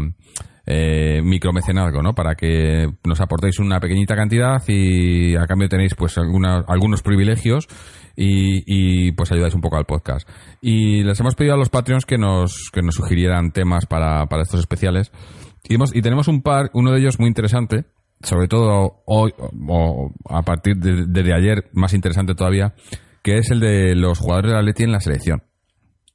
[0.66, 2.14] eh, micromecenazgo, ¿no?
[2.14, 7.68] Para que nos aportéis una pequeñita cantidad y a cambio tenéis pues alguna- algunos privilegios
[8.18, 8.64] y,
[9.08, 10.28] y, pues ayudáis un poco al podcast.
[10.62, 14.42] Y les hemos pedido a los Patreons que nos, que nos sugirieran temas para, para
[14.42, 15.10] estos especiales.
[15.68, 17.86] Y, tenemos un par, uno de ellos muy interesante,
[18.22, 19.34] sobre todo hoy,
[19.68, 22.74] o a partir de, ayer, más interesante todavía,
[23.22, 25.44] que es el de los jugadores de la Atleti en la selección.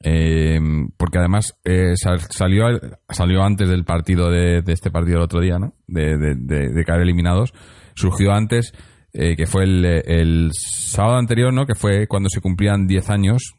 [0.07, 0.61] Eh,
[0.99, 2.67] porque además eh, sal- salió,
[3.09, 5.75] salió antes del partido de, este partido del otro día, ¿no?
[5.87, 7.55] De, de- de- de caer eliminados.
[7.95, 8.73] Surgió antes,
[9.15, 11.65] eh, que fue el, el sábado anterior, ¿no?
[11.65, 13.55] Que fue cuando se cumplían 10 años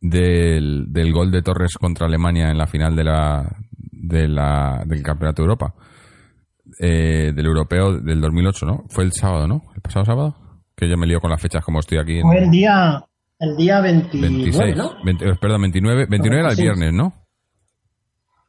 [0.00, 3.56] del, del gol de Torres contra Alemania en la final de la,
[4.00, 5.74] de la, del Campeonato de Europa.
[6.80, 8.84] Eh, del europeo del 2008, ¿no?
[8.90, 9.62] Fue el sábado, ¿no?
[9.74, 10.36] El pasado sábado.
[10.76, 12.18] Que yo me lío con las fechas como estoy aquí.
[12.18, 13.02] En Fue el día,
[13.38, 14.76] el día 29, 26.
[14.76, 14.90] ¿no?
[15.04, 16.06] 20 eh, perdón, 29.
[16.08, 16.78] 29 era el 26.
[16.78, 17.12] viernes, ¿no?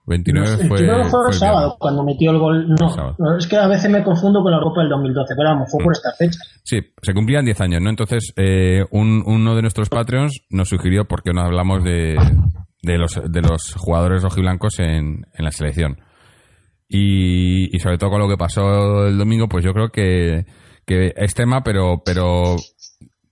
[0.05, 1.77] 29 el fue, primero fue fue el el sábado, viernes.
[1.79, 2.67] cuando metió el gol.
[2.79, 5.69] No, no, es que a veces me confundo con la Copa del 2012, pero vamos,
[5.71, 6.39] fue por esta fecha.
[6.63, 7.89] Sí, se cumplían 10 años, ¿no?
[7.91, 12.15] Entonces, eh, un- uno de nuestros Patreons nos sugirió por qué no hablamos de,
[12.81, 15.97] de, los, de los jugadores rojiblancos en, en la selección.
[16.87, 20.45] Y, y sobre todo con lo que pasó el domingo, pues yo creo que,
[20.85, 22.55] que es tema, pero, pero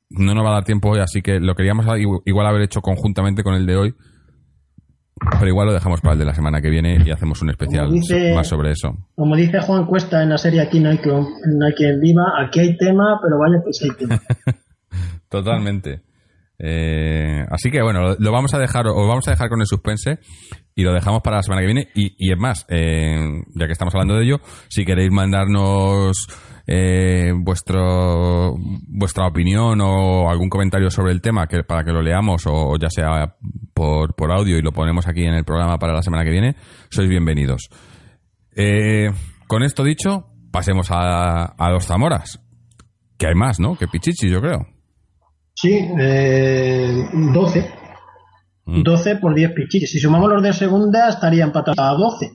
[0.09, 2.81] no nos va a dar tiempo hoy, así que lo queríamos igu- igual haber hecho
[2.81, 3.95] conjuntamente con el de hoy,
[5.39, 7.91] pero igual lo dejamos para el de la semana que viene y hacemos un especial
[7.91, 8.95] dice- más sobre eso.
[9.15, 12.23] Como dice Juan Cuesta en la serie Aquí no hay, que, no hay quien viva,
[12.45, 14.21] aquí hay tema, pero vaya que sí hay tema.
[15.29, 16.01] Totalmente.
[16.59, 20.19] Eh, así que bueno, lo, vamos a dejar, os vamos a dejar con el suspense
[20.75, 21.89] y lo dejamos para la semana que viene.
[21.95, 26.27] Y, y es más, eh, ya que estamos hablando de ello, si queréis mandarnos
[26.65, 28.55] eh, vuestro
[28.87, 32.89] vuestra opinión o algún comentario sobre el tema que para que lo leamos o ya
[32.89, 33.37] sea
[33.73, 36.55] por, por audio y lo ponemos aquí en el programa para la semana que viene,
[36.89, 37.69] sois bienvenidos.
[38.55, 39.11] Eh,
[39.47, 42.43] con esto dicho, pasemos a, a los Zamoras.
[43.17, 43.75] Que hay más, ¿no?
[43.75, 44.76] Que Pichichi, yo creo.
[45.59, 47.71] Sí, eh, 12.
[48.65, 48.83] Mm.
[48.83, 49.91] 12 por 10 pichichis.
[49.91, 52.31] Si sumamos los de segunda, estaría empatado a 12.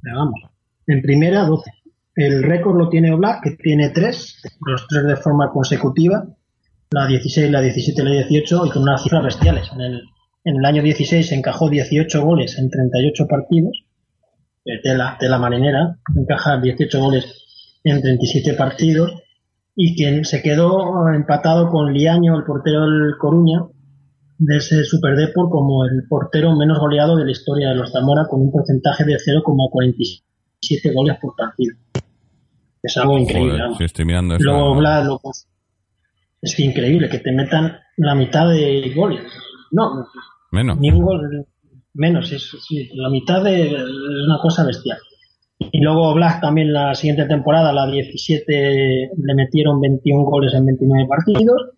[0.00, 0.40] Pero vamos,
[0.86, 1.68] en primera, 12.
[2.14, 6.24] El récord lo tiene Oblak, que tiene 3, los 3 de forma consecutiva.
[6.92, 9.68] La 16, la 17 y la 18, y con unas cifras bestiales.
[9.72, 10.02] En el,
[10.44, 13.84] en el año 16 encajó 18 goles en 38 partidos.
[14.64, 19.23] Eh, De la, de la marinera, encajar 18 goles en 37 partidos
[19.76, 23.60] y quien se quedó empatado con Liaño, el portero del Coruña,
[24.38, 28.26] de ese Super Deport, como el portero menos goleado de la historia de los Zamora,
[28.28, 31.76] con un porcentaje de 0,47 goles por partido.
[32.82, 33.58] Es algo increíble.
[33.68, 34.44] Joder, estoy mirando eso.
[34.44, 35.20] Luego Blas, lo-
[36.42, 39.22] es increíble que te metan la mitad de goles.
[39.72, 40.06] No,
[40.52, 40.78] Menos.
[40.78, 41.46] ni un gol
[41.94, 42.52] menos, es,
[42.94, 43.82] la mitad de es
[44.26, 44.98] una cosa bestial.
[45.72, 51.06] Y luego Black también la siguiente temporada, la 17, le metieron 21 goles en 29
[51.06, 51.70] partidos,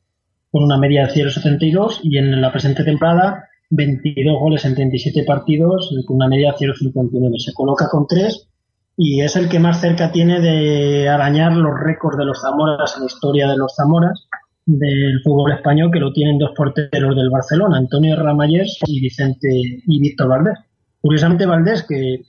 [0.50, 5.94] con una media de 0,72, y en la presente temporada 22 goles en 37 partidos,
[6.06, 7.38] con una media de 0,59.
[7.38, 8.48] Se coloca con 3
[8.96, 13.02] y es el que más cerca tiene de arañar los récords de los Zamoras en
[13.02, 14.26] la historia de los Zamoras
[14.64, 20.00] del fútbol español, que lo tienen dos porteros del Barcelona, Antonio Ramallés y Vicente y
[20.00, 20.58] Víctor Valdés.
[21.00, 22.22] Curiosamente Valdés, que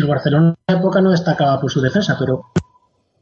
[0.00, 2.44] el Barcelona en esa época no destacaba por su defensa, pero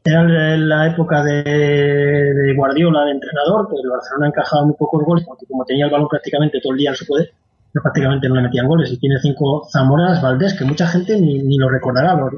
[0.03, 0.23] era
[0.57, 5.65] la época de, Guardiola de entrenador, que el Barcelona encajaba muy pocos goles, porque como
[5.65, 7.31] tenía el balón prácticamente todo el día en su poder,
[7.73, 8.91] pues prácticamente no le metían goles.
[8.91, 12.33] Y tiene cinco Zamoras Valdés, que mucha gente ni, lo recordará, los,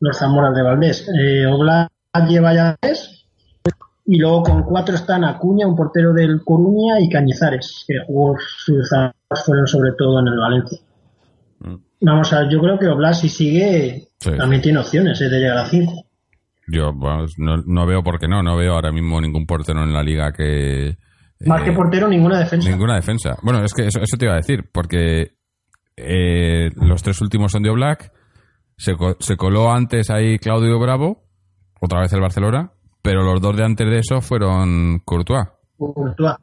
[0.00, 1.08] los, Zamoras de Valdés.
[1.16, 1.88] Eh, Oblak
[2.28, 3.24] lleva ya tres,
[4.06, 8.90] y luego con cuatro están Acuña, un portero del Coruña, y Cañizares, que jugó sus
[9.46, 10.80] fueron sobre todo en el Valencia.
[12.00, 14.30] Vamos a ver, yo creo que Oblak si sigue Sí.
[14.36, 16.04] también tiene opciones eh, de llegar a 5.
[16.68, 18.42] Yo bueno, no, no veo por qué no.
[18.42, 20.96] No veo ahora mismo ningún portero en la liga que.
[21.46, 22.68] Más eh, que portero, ninguna defensa.
[22.68, 23.36] Ninguna defensa.
[23.42, 25.32] Bueno, es que eso, eso te iba a decir, porque
[25.96, 28.12] eh, los tres últimos son de Black.
[28.76, 31.24] Se, se coló antes ahí Claudio Bravo,
[31.80, 35.48] otra vez el Barcelona, pero los dos de antes de eso fueron Courtois.
[35.76, 36.36] Courtois.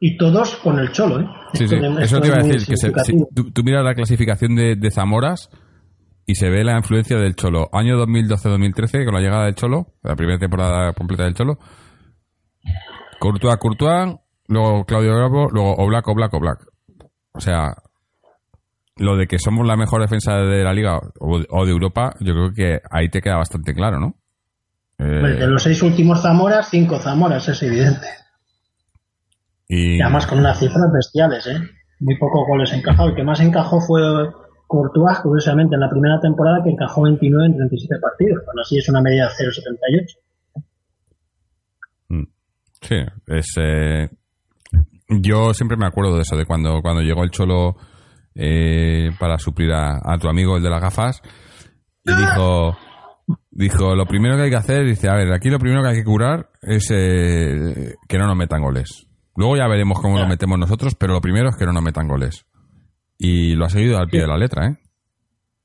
[0.00, 1.26] Y todos con el cholo, ¿eh?
[1.54, 2.66] Sí, sí, eso te iba a decir.
[2.66, 5.48] Que se- si- tú, tú miras la clasificación de, de Zamoras
[6.26, 7.68] y se ve la influencia del Cholo.
[7.72, 11.58] Año 2012-2013, con la llegada del Cholo, la primera temporada completa del Cholo.
[13.18, 14.14] Courtois, Courtois,
[14.48, 16.58] luego Claudio Bravo, luego Oblak, Oblak, Oblak.
[17.32, 17.74] O sea,
[18.96, 22.32] lo de que somos la mejor defensa de la liga o, o de Europa, yo
[22.34, 24.16] creo que ahí te queda bastante claro, ¿no?
[24.98, 28.06] Eh, De los seis últimos Zamoras, cinco Zamoras, es evidente.
[29.68, 31.58] Y, Y además con unas cifras bestiales, ¿eh?
[32.00, 33.10] Muy pocos goles encajados.
[33.10, 34.00] El que más encajó fue
[34.66, 38.42] Courtois, curiosamente, en la primera temporada, que encajó 29 en 37 partidos.
[38.44, 40.18] Bueno, así es una media de 0,78.
[42.08, 42.24] Mm.
[42.82, 42.96] Sí,
[43.28, 43.46] es.
[43.58, 44.08] eh,
[45.08, 47.76] yo siempre me acuerdo de eso, de cuando, cuando llegó el Cholo
[48.34, 51.22] eh, para suplir a, a tu amigo, el de las gafas,
[52.04, 52.76] y dijo.
[53.50, 55.96] Dijo, lo primero que hay que hacer, dice, a ver, aquí lo primero que hay
[55.96, 59.05] que curar es eh, que no nos metan goles.
[59.36, 62.08] Luego ya veremos cómo lo metemos nosotros, pero lo primero es que no nos metan
[62.08, 62.46] goles.
[63.18, 64.76] Y lo ha seguido al pie de la letra, ¿eh?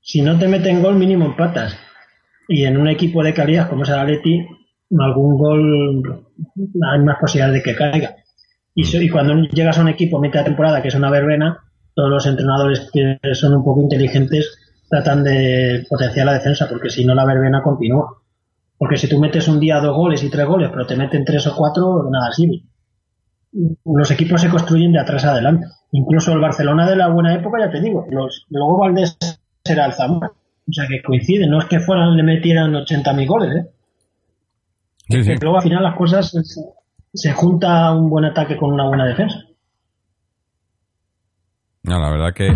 [0.01, 1.77] Si no te meten gol, mínimo empatas.
[2.47, 4.45] Y en un equipo de calidad como es el Atleti,
[4.99, 6.25] algún gol
[6.57, 8.15] hay más posibilidad de que caiga.
[8.73, 11.09] Y, so- y cuando llegas a un equipo a mitad de temporada que es una
[11.11, 11.59] verbena,
[11.93, 14.57] todos los entrenadores que son un poco inteligentes
[14.89, 18.17] tratan de potenciar la defensa, porque si no la verbena continúa.
[18.77, 21.45] Porque si tú metes un día dos goles y tres goles, pero te meten tres
[21.47, 22.63] o cuatro, nada sirve.
[23.53, 25.67] Los equipos se construyen de atrás a adelante.
[25.91, 29.17] Incluso el Barcelona de la buena época, ya te digo, los, luego Valdés
[29.63, 30.31] será el Zamora.
[30.69, 33.69] O sea que coincide, no es que fueran, le metieran 80.000 goles, ¿eh?
[35.09, 35.29] Sí, sí.
[35.31, 36.61] Que luego al final las cosas se,
[37.13, 39.37] se junta un buen ataque con una buena defensa.
[41.83, 42.53] No, la verdad que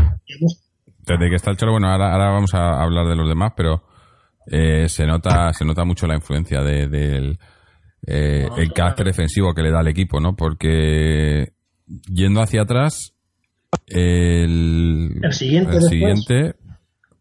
[1.00, 3.84] desde que está el Cholo, bueno, ahora, ahora vamos a hablar de los demás, pero
[4.48, 7.40] eh, se nota se nota mucho la influencia de- del
[8.08, 10.36] eh, el carácter defensivo que le da al equipo, ¿no?
[10.36, 11.50] Porque
[12.12, 13.14] yendo hacia atrás,
[13.88, 15.90] el, El siguiente el después.
[15.92, 16.56] siguiente,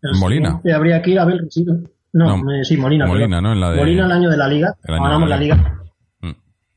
[0.03, 0.49] El Molina.
[0.49, 1.65] siguiente Habría que ir a ver sí,
[2.13, 3.07] No, No, eh, sí, Molina.
[3.07, 3.41] Molina.
[3.41, 3.53] ¿no?
[3.53, 4.75] En la de- Molina el año de la liga.
[4.85, 5.81] Ganamos la liga.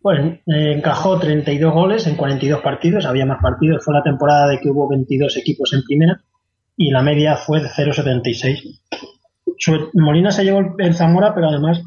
[0.02, 3.06] Pues eh, encajó 32 goles en 42 partidos.
[3.06, 3.84] Había más partidos.
[3.84, 6.22] Fue la temporada de que hubo 22 equipos en primera.
[6.78, 8.80] Y la media fue de 0,76.
[9.58, 11.82] Su- Molina se llevó el Zamora, pero además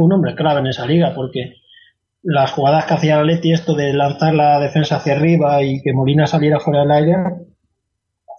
[0.00, 1.56] fue un hombre clave en esa liga porque
[2.22, 5.92] las jugadas que hacía el Atleti, esto de lanzar la defensa hacia arriba y que
[5.92, 7.16] Molina saliera fuera del aire,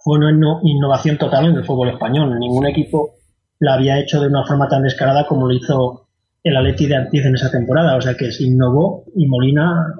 [0.02, 2.36] fue una inno- innovación total en el fútbol español.
[2.36, 3.14] Ningún equipo
[3.60, 6.08] la había hecho de una forma tan descarada como lo hizo
[6.42, 7.94] el Atleti de Antiz en esa temporada.
[7.96, 9.94] O sea que se innovó y Molina,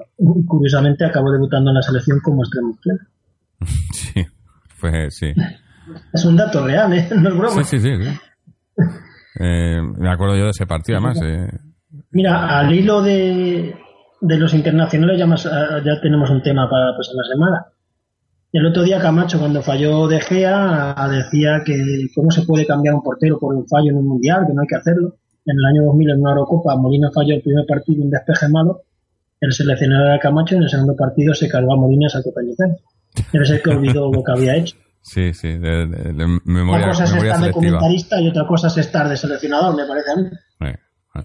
[0.45, 3.03] curiosamente, acabó debutando en la selección como extremo izquierdo.
[3.93, 4.25] sí,
[4.67, 5.33] fue, sí.
[6.13, 7.07] Es un dato real, ¿eh?
[7.17, 7.63] No es broma.
[7.63, 8.03] Sí, sí, sí.
[8.03, 8.83] sí.
[9.39, 11.19] Eh, me acuerdo yo de ese partido, además.
[11.23, 11.47] eh,
[12.11, 13.75] Mira, al hilo de,
[14.21, 17.65] de los internacionales ya, más, ah, ya tenemos un tema para la próxima semana.
[18.51, 21.75] El otro día Camacho, cuando falló De Gea, decía que
[22.13, 24.67] cómo se puede cambiar un portero por un fallo en un mundial, que no hay
[24.67, 25.15] que hacerlo.
[25.45, 28.81] En el año 2000 en una Eurocopa, Molina falló el primer partido, un despeje malo.
[29.41, 32.77] El seleccionador era Camacho, en el segundo partido se cargó a Molina y sacó Pellicer.
[33.31, 34.77] Debe ser que olvidó lo que había hecho.
[35.03, 37.77] Sí, sí, de, de- de memoria, Una cosa es memoria estar de selectiva.
[37.79, 40.27] comentarista y otra cosa es estar de seleccionador, me parece a mí.
[40.61, 40.75] Eh,
[41.15, 41.23] eh.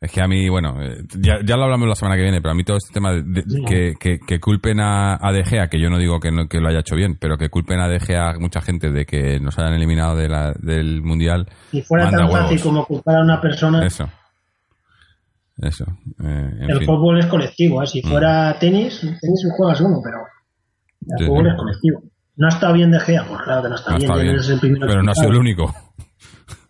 [0.00, 2.52] Es que a mí, bueno, eh, ya, ya lo hablamos la semana que viene, pero
[2.52, 3.64] a mí todo este tema de, de- Sí.
[3.66, 6.60] que, que, que culpen a, a De Gea, que yo no digo que, no, que
[6.60, 9.58] lo haya hecho bien, pero que culpen a De Gea mucha gente de que nos
[9.58, 11.46] hayan eliminado de la, del Mundial.
[11.70, 12.38] Si fuera tan huevos.
[12.40, 14.08] fácil como culpar a una persona, Eso.
[15.56, 15.84] Eso.
[16.20, 16.86] eh, en el fin.
[16.86, 17.82] fútbol es colectivo.
[17.82, 17.86] ¿eh?
[17.86, 20.18] Si fuera tenis, tenis juegas uno, pero
[21.12, 21.50] el Sí, fútbol sí.
[21.50, 22.02] es colectivo.
[22.36, 24.10] No ha estado bien De Gea, pues claro que no está No bien.
[24.10, 25.74] está bien, eres el primero pero no ha sido el único.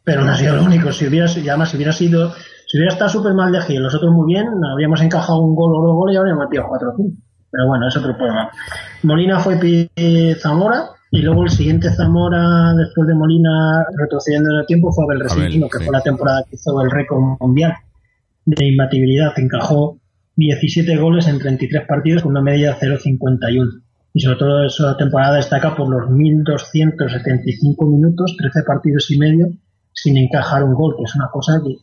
[0.05, 0.92] Pero no ha sido el único.
[0.92, 2.33] Si hubiera, y además, si hubiera sido,
[2.66, 5.55] si hubiera estado súper mal De Gea y los otros muy bien, habríamos encajado un
[5.55, 7.16] gol o dos goles y habríamos metido cuatro o cinco.
[7.50, 8.50] Pero bueno, es otro problema.
[9.05, 9.88] Molina fue
[10.42, 15.20] Zamora y luego el siguiente Zamora, después de Molina retrocediendo en el tiempo, fue Abel
[15.20, 15.85] Resintino, que sí.
[15.85, 17.72] fue la temporada que hizo el récord mundial
[18.44, 19.33] de imbatibilidad.
[19.37, 19.96] Encajó
[20.35, 23.84] 17 goles en 33 partidos con una media de 0,51.
[24.16, 29.48] Y sobre todo esa temporada destaca por los 1.275 minutos, 13 partidos y medio,
[29.92, 31.74] sin encajar un gol, que es una cosa que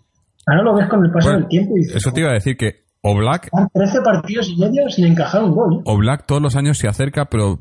[0.48, 2.34] ahora lo ves con el paso Bueno, del tiempo y dices, Eso te iba a
[2.34, 5.78] decir que Oblak, "Ah, 13 partidos y medio sin encajar un gol.
[5.78, 5.82] ¿eh?".
[5.86, 7.60] Oblak todos los años se acerca, pero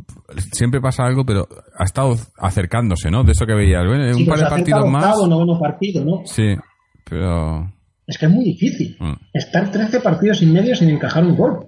[0.52, 3.24] siempre pasa algo, pero ha estado acercándose, ¿no?
[3.24, 5.04] De eso que veías, bueno, un par de partidos más.
[5.04, 6.22] octavo, noveno partido, ¿no?
[6.26, 6.54] Sí,
[7.08, 7.72] pero.
[8.06, 8.96] Es que es muy difícil.
[9.00, 9.14] Mm.
[9.32, 11.66] Estar 13 partidos y medio sin encajar un gol.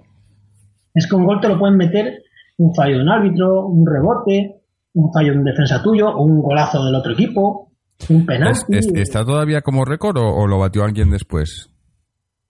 [0.95, 2.23] Es que un gol te lo pueden meter
[2.59, 4.61] un fallo de un árbitro, un rebote,
[4.95, 7.73] un fallo de un defensa tuyo, o un golazo del otro equipo,
[8.09, 8.77] un ¿Es- penalti.
[8.77, 11.69] es- ¿Está todavía como récord o, o lo batió alguien después?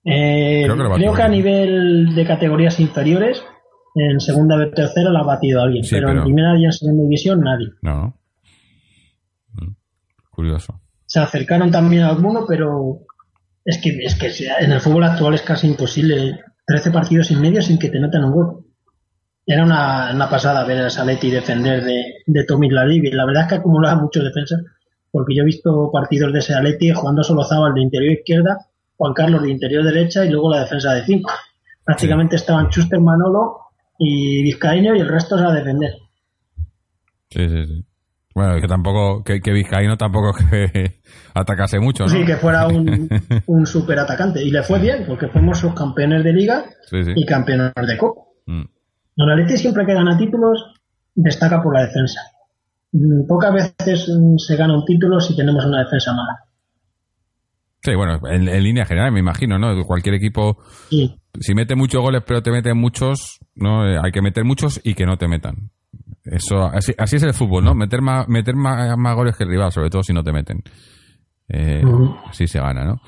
[0.05, 3.43] Eh, Creo que creo a nivel de categorías inferiores,
[3.95, 6.73] en segunda o tercera lo ha batido alguien, Sí, pero, pero- en primera y en
[6.73, 7.69] segunda división nadie.
[7.83, 8.17] No.
[9.55, 9.73] Mm,
[10.31, 10.81] Curioso.
[11.07, 13.01] Se acercaron también a alguno, pero
[13.65, 14.29] es que, es que
[14.65, 16.41] en el fútbol actual es casi imposible.
[16.67, 18.62] 13 partidos y medio sin que te metan un gol.
[19.47, 23.05] Era una, una pasada ver a Saletti defender de, de Tommy Ladiv.
[23.05, 24.57] Y la verdad es que acumulaba mucho defensa,
[25.11, 28.59] porque yo he visto partidos de Saletti jugando solo Zabal de interior izquierda,
[28.97, 31.31] Juan Carlos de interior derecha y luego la defensa de 5.
[31.85, 33.57] Prácticamente estaban Chuster, Manolo
[33.99, 35.95] y Vizcaíno y el resto era defender.
[37.31, 37.85] Sí, sí, sí.
[38.35, 41.01] Bueno, que tampoco, que, que Vizcaíno tampoco que
[41.35, 42.09] atacase mucho, ¿no?
[42.09, 43.09] Sí, que fuera un,
[43.47, 44.43] un super atacante.
[44.43, 47.13] Y le fue bien, porque fuimos subcampeones de liga Sí, sí.
[47.17, 48.23] y campeones de copa.
[48.47, 48.63] Mm.
[49.17, 50.75] El Atleti siempre que gana títulos
[51.15, 52.21] destaca por la defensa.
[52.93, 56.45] Mm, Pocas veces mm, se gana un título si tenemos una defensa mala.
[57.85, 59.85] Sí, bueno, en, en línea general me imagino, ¿no?
[59.85, 60.59] Cualquier equipo,
[60.89, 63.87] Sí, si mete muchos goles pero te meten muchos, ¿no?
[63.89, 65.71] Eh, Hay que meter muchos y que no te metan.
[66.25, 67.75] Eso, así, así es el fútbol, ¿no?
[67.75, 70.63] Meter más, meter más, más goles que el rival, sobre todo si no te meten.
[71.49, 71.83] Eh.
[72.29, 73.01] Así se gana, ¿no?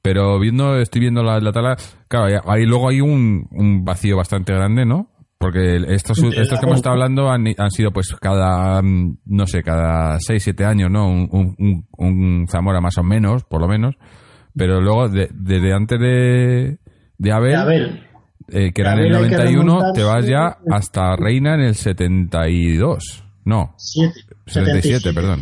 [0.00, 1.76] Pero viendo, estoy viendo la, la tabla,
[2.08, 5.10] claro, ahí- ahí luego hay un, un vacío bastante grande, ¿no?
[5.40, 9.46] Porque estos, Sí, estos que hemos estado hablando han, han sido pues cada, mm, no
[9.46, 11.08] sé, cada 6, 7 años, ¿no?
[11.08, 13.94] Un, un, un- Zamora más o menos, por lo menos.
[14.54, 16.78] Pero luego, de- desde antes de,
[17.16, 18.00] de Abel, A ver,
[18.48, 21.60] eh, que era en Abel el hay que 91, te vas ya hasta Reina en
[21.62, 23.24] el 72.
[23.46, 24.12] No, 7,
[24.46, 25.40] 77, perdón.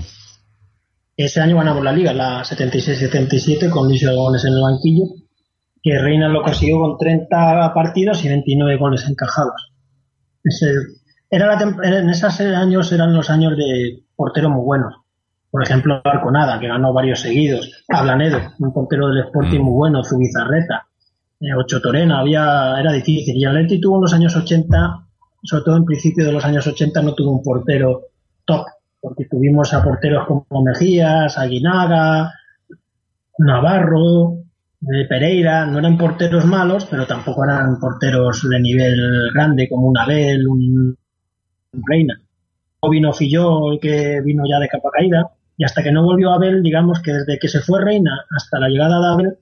[1.17, 5.07] Ese año ganamos la liga, la 76-77, con Luis Gómez en el banquillo,
[5.83, 9.73] que Reina lo consiguió con 30 partidos y 29 goles encajados.
[10.45, 10.97] Ese-
[11.31, 14.95] era la en esos años eran los años de porteros muy buenos.
[15.51, 17.85] Por ejemplo, Arconada, que ganó varios seguidos.
[17.89, 20.05] Ablanedo, un portero del Sporting muy bueno.
[20.05, 20.87] Zubizarreta.
[21.41, 23.37] Eh, Ocho Torena, había, era difícil.
[23.37, 25.07] Y Atleti tuvo en los años 80,
[25.43, 28.03] sobre todo en principio de los años 80, no tuvo un portero
[28.45, 28.67] top.
[29.01, 32.33] Porque tuvimos a porteros como Mejías, Aguinaga,
[33.39, 34.39] Navarro,
[34.83, 35.67] eh, Pereira.
[35.67, 40.97] No eran porteros malos, pero tampoco eran porteros de nivel grande como un Abel, un
[41.73, 42.21] Reina.
[42.81, 45.31] O vino Filló, el que vino ya de capa caída.
[45.57, 48.69] Y hasta que no volvió Abel, digamos que desde que se fue Reina hasta la
[48.69, 49.39] llegada de Abel,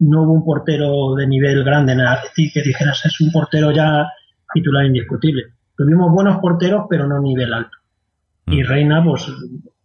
[0.00, 3.70] no hubo un portero de nivel grande en el Atleti que dijeras es un portero
[3.70, 4.06] ya
[4.52, 5.44] titular indiscutible.
[5.76, 7.76] Tuvimos buenos porteros, pero no nivel alto.
[8.46, 8.66] Y Mm.
[8.66, 9.26] Reina, pues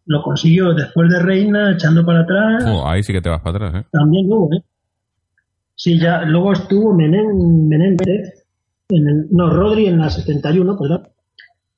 [0.06, 2.64] lo consiguió después de Reina, echando para atrás.
[2.68, 3.88] Oh, ahí sí que te vas para atrás, ¿eh?
[3.92, 4.64] También hubo, ¿eh?
[5.76, 8.46] Sí, ya, luego estuvo Menem, Menéndez,
[8.90, 11.08] en el, no, Rodri en la 71, perdón.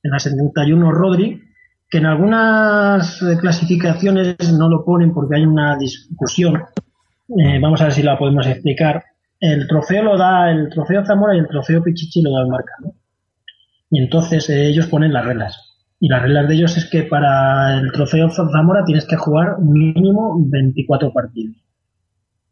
[0.03, 1.41] En la 71 Rodri,
[1.89, 6.63] que en algunas clasificaciones no lo ponen porque hay una discusión.
[7.37, 9.03] Eh, vamos a ver si la podemos explicar.
[9.39, 12.73] El trofeo lo da, el trofeo Zamora y el trofeo Pichichi lo da el marca,
[12.81, 12.93] ¿no?
[13.91, 15.73] Y entonces eh, ellos ponen las reglas.
[15.99, 20.35] Y las reglas de ellos es que para el trofeo Zamora tienes que jugar mínimo
[20.49, 21.55] 24 partidos.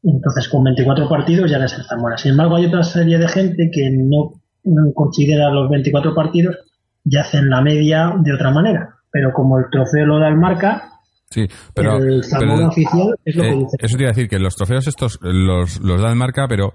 [0.04, 2.18] Entonces, con 24 partidos ya eres el Zamora.
[2.18, 4.34] Sin embargo, hay otra serie de gente que no,
[4.64, 6.56] no considera los 24 partidos
[7.04, 8.96] y hacen la media de otra manera.
[9.12, 10.88] Pero como el trofeo lo da el marca,
[11.32, 13.78] Sí, pero, el Zamora pero, oficial es lo eh, que dice.
[13.80, 16.74] eso te iba a decir, que los trofeos estos los, los da el marca, pero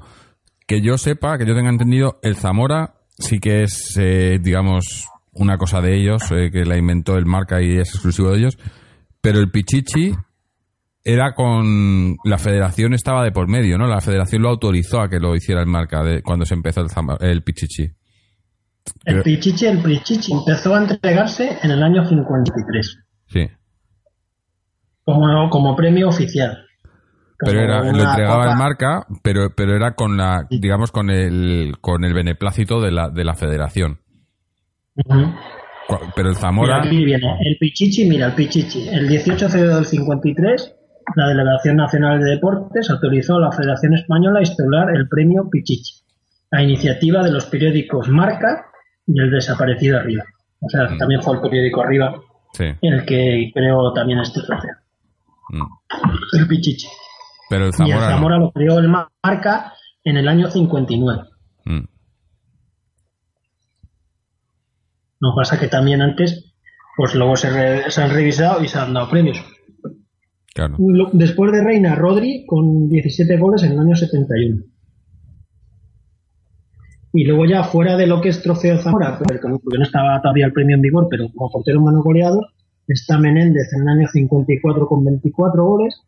[0.66, 5.58] que yo sepa, que yo tenga entendido, el Zamora sí que es, eh, digamos, una
[5.58, 8.58] cosa de ellos, eh, que la inventó el marca y es exclusivo de ellos,
[9.20, 10.14] pero el Pichichi
[11.08, 12.16] era con...
[12.24, 13.86] La federación estaba de por medio, ¿no?
[13.86, 16.88] La federación lo autorizó a que lo hiciera el marca de, cuando se empezó el,
[17.20, 17.88] el Pichichi.
[19.04, 22.98] El Pichichi, el Pichichi empezó a entregarse en el año 53
[23.28, 23.48] Sí.
[25.04, 26.64] como, como premio oficial.
[27.38, 28.50] Pero era, lo entregaba copa.
[28.52, 33.10] el marca, pero, pero era con la, digamos, con el, con el beneplácito de la,
[33.10, 34.00] de la federación.
[34.96, 38.88] Pero el Mira, Zamora, aquí viene el Pichichi, mira, el Pichichi.
[38.88, 40.74] El 18 de febrero del 53,
[41.14, 45.94] la Delegación Nacional de Deportes autorizó a la Federación Española a instaurar el premio Pichichi,
[46.50, 48.66] a iniciativa de los periódicos Marca
[49.06, 50.24] y el desaparecido Arriba.
[50.60, 50.98] O sea, Mm.
[50.98, 52.14] también fue el periódico Arriba
[52.52, 52.64] sí.
[52.82, 54.74] el que creó también este trofeo,
[55.50, 56.36] mm.
[56.38, 56.88] el Pichichi.
[57.48, 58.46] Pero el y el Zamora, no.
[58.46, 61.22] Lo creó el Marca en el año 59.
[61.66, 61.84] Mm.
[65.20, 66.52] No pasa que también antes,
[66.96, 69.38] pues luego se, re- se han revisado y se han dado premios.
[71.12, 74.62] Después de Reina, Rodri con 17 goles en el año 71.
[77.12, 80.52] Y luego ya fuera de lo que es Trofeo Zamora, porque no estaba todavía el
[80.52, 82.46] premio en vigor, pero como portero mano goleador,
[82.86, 86.02] está Menéndez en el año 54 con 24 goles,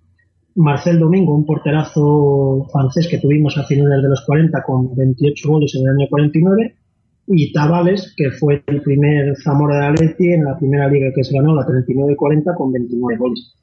[0.54, 5.74] Marcel Domingo, un porterazo francés que tuvimos a finales de los 40 con 28 goles
[5.76, 6.74] en el año 49,
[7.28, 11.36] y Tabales, que fue el primer Zamora de Atleti en la primera liga que se
[11.36, 13.54] ganó, la 39-40 con 29 goles.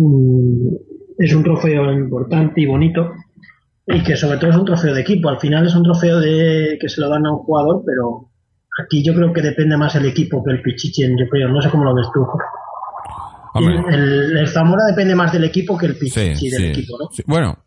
[0.00, 0.76] Mm,
[1.18, 3.12] es un trofeo importante y bonito
[3.86, 5.28] y que sobre todo es un trofeo de equipo.
[5.28, 8.30] Al final es un trofeo de que se lo dan a un jugador, pero
[8.82, 11.48] aquí yo creo que depende más el equipo que el Pichichi, yo creo.
[11.48, 12.26] No sé cómo lo ves tú.
[13.56, 16.66] El, el Zamora depende más del equipo que el sí, Pichichi del sí.
[16.68, 17.08] equipo, ¿no?
[17.12, 17.22] Sí.
[17.26, 17.58] Bueno,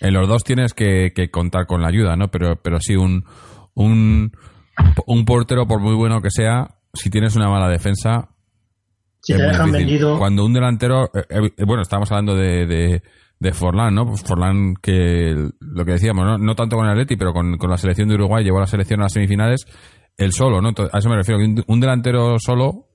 [0.00, 2.28] en los dos tienes que, que contar con la ayuda, ¿no?
[2.28, 3.24] Pero, pero sí, un,
[3.74, 4.32] un,
[5.06, 8.28] un portero, por muy bueno que sea, si tienes una mala defensa,
[9.20, 13.02] Si te dejan vendido, Cuando un delantero, eh, eh, bueno, estamos hablando de, de,
[13.38, 14.06] de Forlán, ¿no?
[14.06, 16.38] Pues Forlán que lo que decíamos, ¿no?
[16.38, 18.66] No tanto con el Atleti, pero con, con la selección de Uruguay llevó a la
[18.66, 19.66] selección a las semifinales,
[20.16, 20.70] el solo, ¿no?
[20.92, 22.86] A eso me refiero, que un, un delantero solo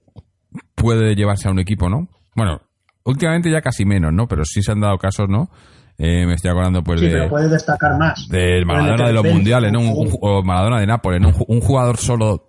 [0.75, 2.07] puede llevarse a un equipo, ¿no?
[2.35, 2.61] Bueno,
[3.05, 4.27] últimamente ya casi menos, ¿no?
[4.27, 5.49] Pero sí se han dado casos, ¿no?
[5.97, 8.27] Eh, me estoy acordando pues sí, de pero puede destacar más.
[8.27, 9.79] del Maradona de los mundiales, ¿no?
[9.79, 11.31] Un, un- o Maradona de Nápoles, ¿no?
[11.47, 12.47] Un jugador solo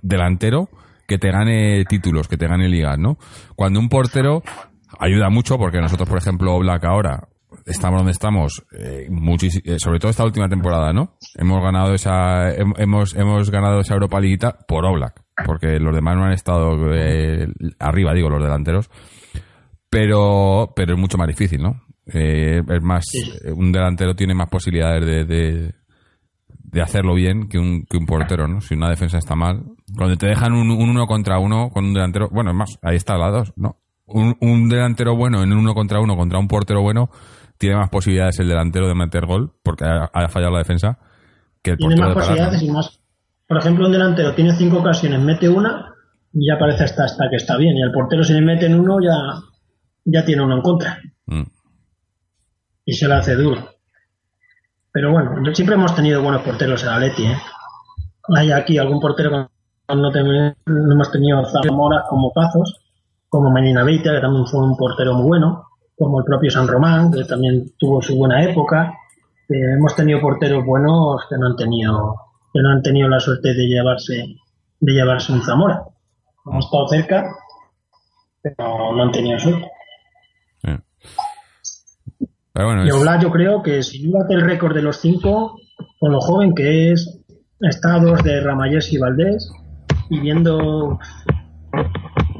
[0.00, 0.68] delantero
[1.06, 3.18] que te gane títulos, que te gane ligas, ¿no?
[3.54, 4.42] Cuando un portero
[4.98, 7.28] ayuda mucho, porque nosotros, por ejemplo, Black ahora
[7.64, 11.16] estamos donde estamos, eh, muchis- eh, sobre todo esta última temporada, ¿no?
[11.36, 16.16] Hemos ganado esa, hem- hemos, hemos ganado esa Europa Liguita por Oblak, porque los demás
[16.16, 17.46] no han estado eh,
[17.78, 18.90] arriba, digo, los delanteros,
[19.90, 21.82] pero, pero es mucho más difícil, ¿no?
[22.12, 23.04] Eh, es más,
[23.54, 25.74] un delantero tiene más posibilidades de, de,
[26.72, 28.60] de hacerlo bien que un, que un portero, ¿no?
[28.60, 29.62] Si una defensa está mal,
[29.96, 32.96] cuando te dejan un, un uno contra uno con un delantero, bueno, es más, ahí
[32.96, 33.76] está la dos, ¿no?
[34.06, 37.10] Un, un delantero bueno en un uno contra uno contra un portero bueno
[37.58, 40.98] tiene más posibilidades el delantero de meter gol porque ha, ha fallado la defensa
[41.60, 42.50] que el Tiene portero más de pararlo.
[42.50, 43.00] posibilidades y más.
[43.48, 45.92] Por ejemplo, un delantero tiene cinco ocasiones, mete una
[46.32, 47.76] y ya parece hasta, hasta que está bien.
[47.76, 49.14] Y el portero, si le mete en uno, ya,
[50.04, 51.00] ya tiene uno en contra.
[51.26, 51.42] Mm.
[52.84, 53.75] Y se lo hace duro.
[54.96, 57.36] Pero bueno, siempre hemos tenido buenos porteros en Atleti, ¿eh?
[58.34, 62.80] Hay aquí algún portero que no, hemos tenido Zamora como Pazos,
[63.28, 65.64] como Medina Beita, que también fue un portero muy bueno,
[65.98, 68.94] como el propio San Román, que también tuvo su buena época.
[69.50, 72.14] Eh, hemos tenido porteros buenos que no han tenido,
[72.54, 74.24] que no han tenido la suerte de llevarse,
[74.80, 75.84] de llevarse un Zamora.
[76.46, 77.30] Hemos estado cerca,
[78.40, 79.70] pero no han tenido suerte.
[82.56, 85.58] Pero bueno, Y es- Oblak yo creo que si bate el récord de los cinco,
[86.00, 87.22] con lo joven que es,
[87.60, 89.50] está a dos de Ramallés y Valdés,
[90.08, 90.98] y viendo...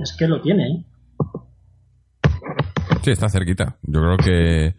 [0.03, 0.85] Es que lo tiene, ¿eh?
[3.03, 3.77] Sí, está cerquita.
[3.83, 4.75] Yo creo que.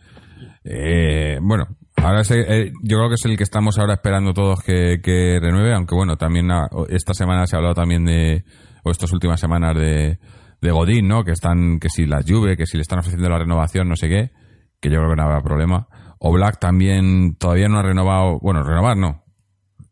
[0.64, 1.66] eh, bueno,
[1.98, 5.40] ahora es, eh, yo creo que es el que estamos ahora esperando todos que, que
[5.42, 8.44] renueve, aunque bueno, también ah, esta semana se ha hablado también de.
[8.84, 10.20] o estas últimas semanas de,
[10.62, 11.24] de Godín, ¿no?
[11.24, 11.80] Que están.
[11.80, 14.32] que si la Juve, que si le están ofreciendo la renovación, no sé qué,
[14.80, 15.88] que yo creo que no habrá problema.
[16.20, 18.40] O Black también todavía no ha renovado.
[18.42, 19.24] bueno, renovar no.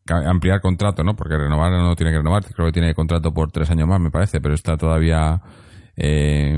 [0.07, 1.15] Ampliar contrato, ¿no?
[1.15, 2.43] Porque renovar no tiene que renovar.
[2.45, 5.41] Creo que tiene contrato por tres años más, me parece, pero está todavía.
[5.97, 6.57] eh,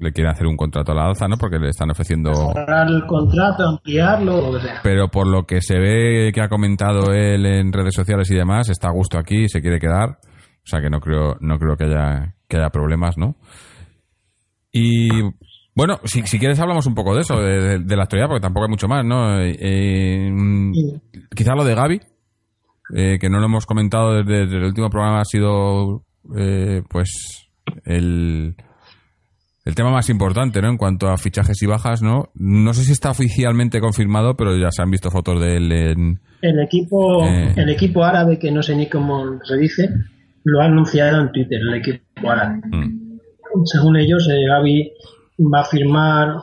[0.00, 1.36] le quieren hacer un contrato a la alza, ¿no?
[1.36, 2.32] Porque le están ofreciendo.
[2.52, 4.80] Cerrar el contrato, ampliarlo, sea.
[4.82, 8.68] Pero por lo que se ve que ha comentado él en redes sociales y demás,
[8.70, 10.18] está a gusto aquí, se quiere quedar.
[10.20, 13.36] O sea que no creo, no creo que haya, que haya problemas, ¿no?
[14.72, 15.08] Y
[15.76, 18.42] bueno, si, si quieres hablamos un poco de eso, de, de- de la actualidad, porque
[18.42, 19.38] tampoco hay mucho más, ¿no?
[19.40, 20.30] Eh, eh,
[21.34, 22.00] quizá lo de Gaby,
[22.94, 26.02] eh, que no lo hemos comentado desde, desde el último programa, ha sido
[26.36, 27.48] eh, pues
[27.84, 28.54] el,
[29.64, 30.68] el tema más importante, ¿no?
[30.70, 32.30] En cuanto a fichajes y bajas, ¿no?
[32.34, 36.20] No sé si está oficialmente confirmado, pero ya se han visto fotos de él en...
[36.42, 39.88] El equipo, el equipo árabe, que no sé ni cómo se dice,
[40.44, 42.60] lo ha anunciado en Twitter, el equipo árabe.
[42.70, 43.18] Mm,
[43.64, 44.92] Según ellos, Gaby
[45.38, 46.36] va a firmar,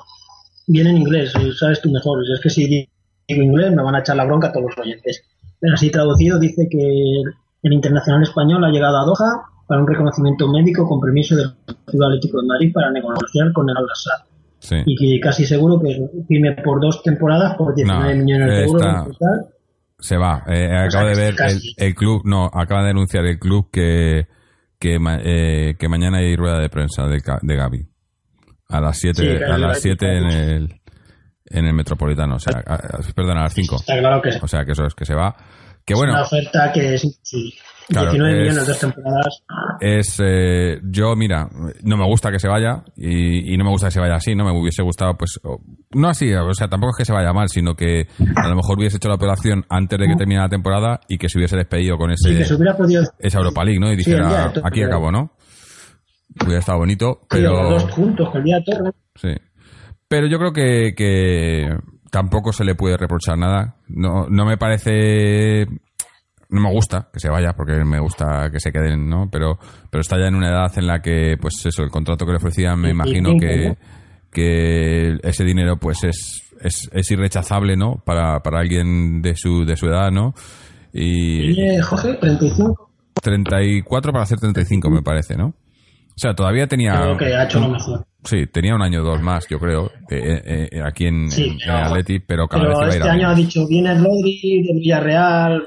[0.68, 4.00] viene en inglés, eh, sabes tú mejor, es que si digo inglés me van a
[4.00, 5.24] echar la bronca a todos los oyentes.
[5.60, 7.22] Pero así traducido dice que
[7.64, 11.54] el Internacional Español ha llegado a Doha para un reconocimiento médico con permiso del
[11.86, 14.28] Club Atlético de Madrid para negociar con el Al-Nassr.
[14.60, 14.76] sí.
[14.86, 19.18] Y que casi seguro que firme por dos temporadas por 19 No, millones de euros.
[20.00, 20.44] Se va.
[20.48, 23.70] Eh, O sea, acabo de ver el, el club, no, acaba de anunciar el club
[23.72, 24.28] que
[24.84, 27.88] que, eh, que mañana hay rueda de prensa de, de Gaby.
[28.76, 30.74] A las 7 Sí, claro, a las hay- 7 en el
[31.46, 33.76] en el Metropolitano, o sea, a- a- perdón, a las 5.
[33.76, 35.36] Está claro que O sea, que eso es que se va.
[35.86, 37.20] Que es bueno, una oferta que es.
[37.90, 39.44] Claro, 19 es- millones, temporadas.
[39.82, 41.50] es eh, yo mira
[41.84, 44.34] no me gusta que se vaya y, y no me gusta que se vaya así
[44.36, 45.38] no me hubiese gustado pues
[45.92, 48.08] no así o sea tampoco es que se vaya mal sino que
[48.38, 51.28] a lo mejor hubiese hecho la operación antes de que terminara la temporada y que
[51.28, 53.98] se hubiese despedido con ese Sí, que se hubiera podido esa Europa League no y
[54.02, 55.34] Sí, dijera aquí acabo no
[56.44, 58.92] hubiera estado bonito Sí, los pero dos juntos, con el día de Torre.
[59.16, 59.30] sí
[60.08, 61.70] pero yo creo que, que
[62.12, 65.66] tampoco se le puede reprochar nada no no me parece
[66.50, 69.28] no me gusta que se vaya porque me gusta que se queden, ¿no?
[69.32, 69.58] Pero,
[69.90, 72.38] pero está ya en una edad en la que, pues eso, el contrato que le
[72.38, 73.76] ofrecían, me Y- y imagino que, ¿no?
[74.32, 78.04] que ese dinero, pues es, es, es irrechazable, ¿no?
[78.06, 80.36] Para, para alguien de su, de su edad, ¿no?
[80.92, 82.92] Y Tiene, Jorge, 35.
[83.20, 85.56] 34 para hacer 35, me parece, ¿no?
[86.16, 87.00] O sea, todavía tenía.
[87.02, 88.06] Creo que ha hecho lo mejor.
[88.24, 91.44] Sí, tenía un año o dos más, yo creo, eh, eh, eh, aquí en, Sí,
[91.44, 93.94] en- en pero- Atleti, pero cada vez iba a ir este año ha dicho, viene
[93.96, 95.64] Rodri del Villarreal.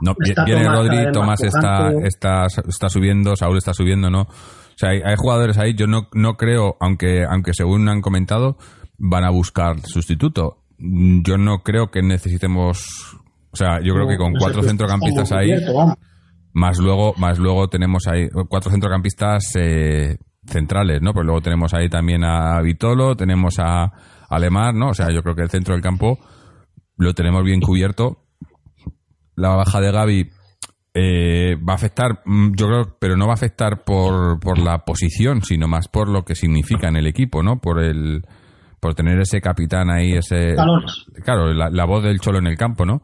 [0.00, 4.08] No, Está viene Tomás cada Rodri, Tomás más está, está, está subiendo, Saúl está subiendo,
[4.10, 4.22] ¿no?
[4.22, 4.28] O
[4.76, 8.56] sea, hay, hay jugadores ahí, yo no, no creo, aunque, aunque según han comentado,
[8.96, 10.62] van a buscar sustituto.
[10.78, 12.78] Yo no creo que necesitemos,
[13.50, 15.98] o sea, yo creo que con No cuatro centrocampistas ahí, cubierto.
[16.52, 21.12] Más luego, más luego tenemos ahí cuatro centrocampistas eh, centrales, ¿no?
[21.12, 23.92] Pues luego tenemos ahí también a Vitolo, tenemos a
[24.28, 24.90] Alemar, ¿no?
[24.90, 26.18] O sea, yo creo que el centro del campo
[26.96, 28.24] lo tenemos bien cubierto.
[29.36, 30.30] La baja de Gaby
[30.94, 34.78] eh, va a afectar, mm, yo creo, pero no va a afectar por, por la
[34.84, 37.60] posición, sino más por lo que significa en el equipo, ¿no?
[37.60, 38.22] Por el
[38.80, 40.54] por tener ese capitán ahí, ese...
[41.24, 43.02] Claro, la, la voz del cholo en el campo, ¿no?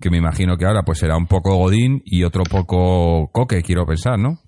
[0.00, 3.86] Que me imagino que ahora pues será un poco Godín y otro poco Coque, quiero
[3.86, 4.38] pensar, ¿no?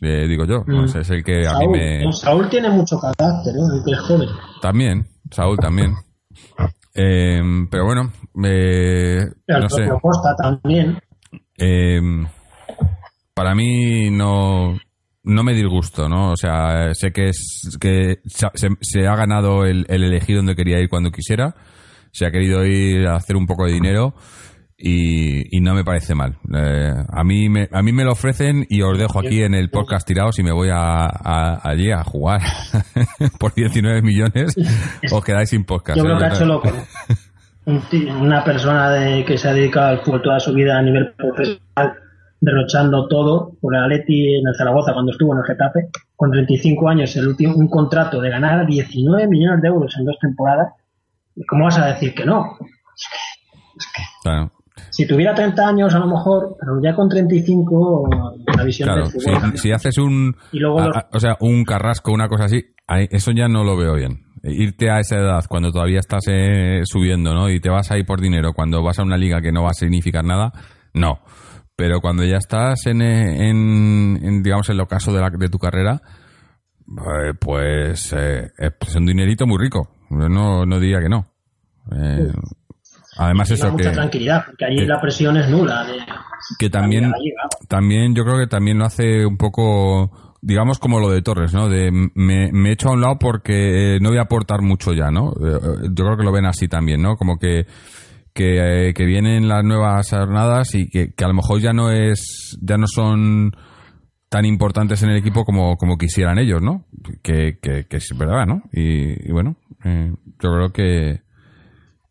[0.00, 0.78] Eh, digo yo, Mm.
[0.80, 2.04] pues es el que a mí me...
[2.04, 3.74] no, Saúl tiene mucho carácter, ¿no?
[3.74, 4.28] El que es joven.
[4.60, 5.94] También, Saúl también.
[6.94, 7.40] Eh,
[7.70, 8.12] pero bueno,
[8.44, 9.88] eh, El no sé.
[10.00, 10.98] Costa también.
[11.58, 12.00] Eh,
[13.34, 14.78] para mí no,
[15.24, 16.32] no me disgusto, ¿no?
[16.32, 20.78] O sea, sé que es que se, se- ha ganado el, el elegir donde quería
[20.80, 21.54] ir cuando quisiera.
[22.12, 24.14] Se ha querido ir a hacer un poco de dinero
[24.84, 26.36] y, y no me parece mal.
[26.52, 29.70] Eh, a mí me, a mí me lo ofrecen y os dejo aquí en el
[29.70, 32.40] podcast tirados y me voy a, a- allí a jugar
[33.38, 34.54] por 19 millones.
[35.12, 35.96] Os quedáis sin podcast.
[35.98, 36.06] Yo ¿eh?
[36.06, 36.68] creo que ha hecho loco.
[38.20, 41.94] Una persona de, que se ha dedicado al fútbol toda su vida a nivel profesional,
[42.40, 46.88] derrochando todo por el Atleti en el Zaragoza cuando estuvo en el Getafe, con 35
[46.88, 50.72] años, el último, un contrato de ganar 19 millones de euros en dos temporadas.
[51.48, 52.56] ¿Cómo vas a decir que no?
[54.24, 54.50] Claro.
[54.90, 58.08] Si tuviera 30 años, a lo mejor, pero ya con 35,
[58.56, 59.58] la visión Claro, del fútbol.
[59.58, 62.62] si, haces un, Y luego a- los- a- o sea, un carrasco, una cosa así,
[63.10, 64.24] eso ya no lo veo bien.
[64.44, 67.48] Irte a esa edad cuando todavía estás eh, subiendo, ¿no?
[67.48, 69.74] Y te vas ahí por dinero cuando vas a una liga que no va a
[69.74, 70.52] significar nada,
[70.94, 71.20] no.
[71.76, 75.48] Pero cuando ya estás en, eh, en, en, digamos, en el ocaso de, la, de
[75.48, 76.02] tu carrera,
[76.88, 79.88] eh, pues eh, es un dinerito muy rico.
[80.10, 81.26] Yo no, no diría que no.
[81.96, 82.30] Eh,
[83.24, 83.94] además eso mucha que...
[83.96, 85.84] tranquilidad, porque allí que- la presión es nula.
[85.84, 85.94] De,
[86.58, 87.12] que también
[87.68, 90.10] también yo creo que también lo hace un poco
[90.40, 93.98] digamos como lo de Torres no de me, me echo a un lado porque eh,
[94.00, 96.66] no voy a aportar mucho ya no Eh, eh, yo creo que lo ven así
[96.66, 97.64] también no como que
[98.34, 101.90] que, eh, que vienen las nuevas jornadas y que, que a lo mejor ya no
[101.92, 103.52] es ya no son
[104.28, 106.86] tan importantes en el equipo como, como quisieran ellos no
[107.22, 109.54] que, que, que es verdad no y, y bueno
[109.84, 110.12] eh,
[110.42, 111.20] yo creo que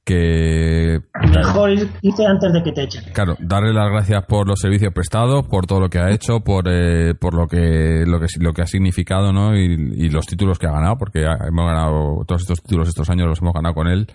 [0.04, 1.00] que
[1.32, 3.04] Mejor ir- irte antes de que te echen.
[3.14, 6.66] Claro, darle las gracias por los servicios prestados, por todo lo que ha hecho, por,
[6.68, 9.56] eh, por lo que lo que lo que ha significado, ¿no?
[9.56, 9.64] Y,
[9.96, 13.40] y los títulos que ha ganado, porque hemos ganado todos estos títulos estos años los
[13.42, 14.08] hemos ganado con él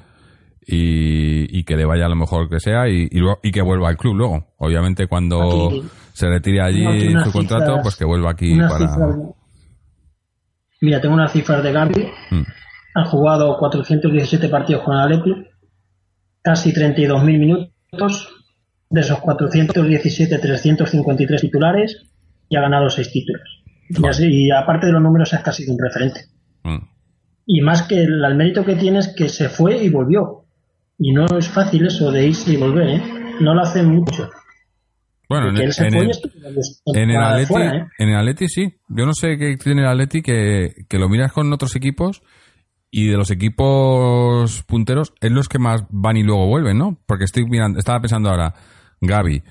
[0.67, 3.63] y, y que le vaya a lo mejor que sea y, y, luego- y que
[3.63, 4.55] vuelva al club luego.
[4.59, 8.79] Obviamente cuando Aquí- se retire allí aquí su contrato, pues que vuelva aquí para.
[8.79, 9.17] cifras-
[10.81, 12.09] Mira, tengo unas cifras de Gaby.
[12.33, 12.43] Mm.
[12.97, 15.47] Han jugado 417 partidos con el Atleti,
[16.47, 18.33] casi 32.000 minutos.
[18.89, 22.05] De esos 417, 353 titulares
[22.49, 23.65] y ha ganado 6 títulos.
[23.89, 26.21] Y, así, y aparte de los números es casi un referente.
[26.63, 26.87] Mm.
[27.47, 30.45] Y más que el, el mérito que tiene es que se fue y volvió.
[31.01, 33.03] Y no es fácil eso de irse y volver, ¿eh?
[33.41, 34.31] No lo hacen mucho.
[35.29, 36.23] Bueno, en, el, estuvo varios
[36.87, 37.87] en el temporadas Atleti, fuera, ¿eh?
[37.99, 38.75] en el Atleti sí.
[38.89, 42.23] Yo no sé qué tiene el Atleti que, que lo miras con otros equipos
[42.91, 46.99] y de los equipos punteros es los que más van y luego vuelven, ¿no?
[47.07, 48.55] Porque estoy mirando, estaba pensando ahora,
[49.01, 49.43] Gaby,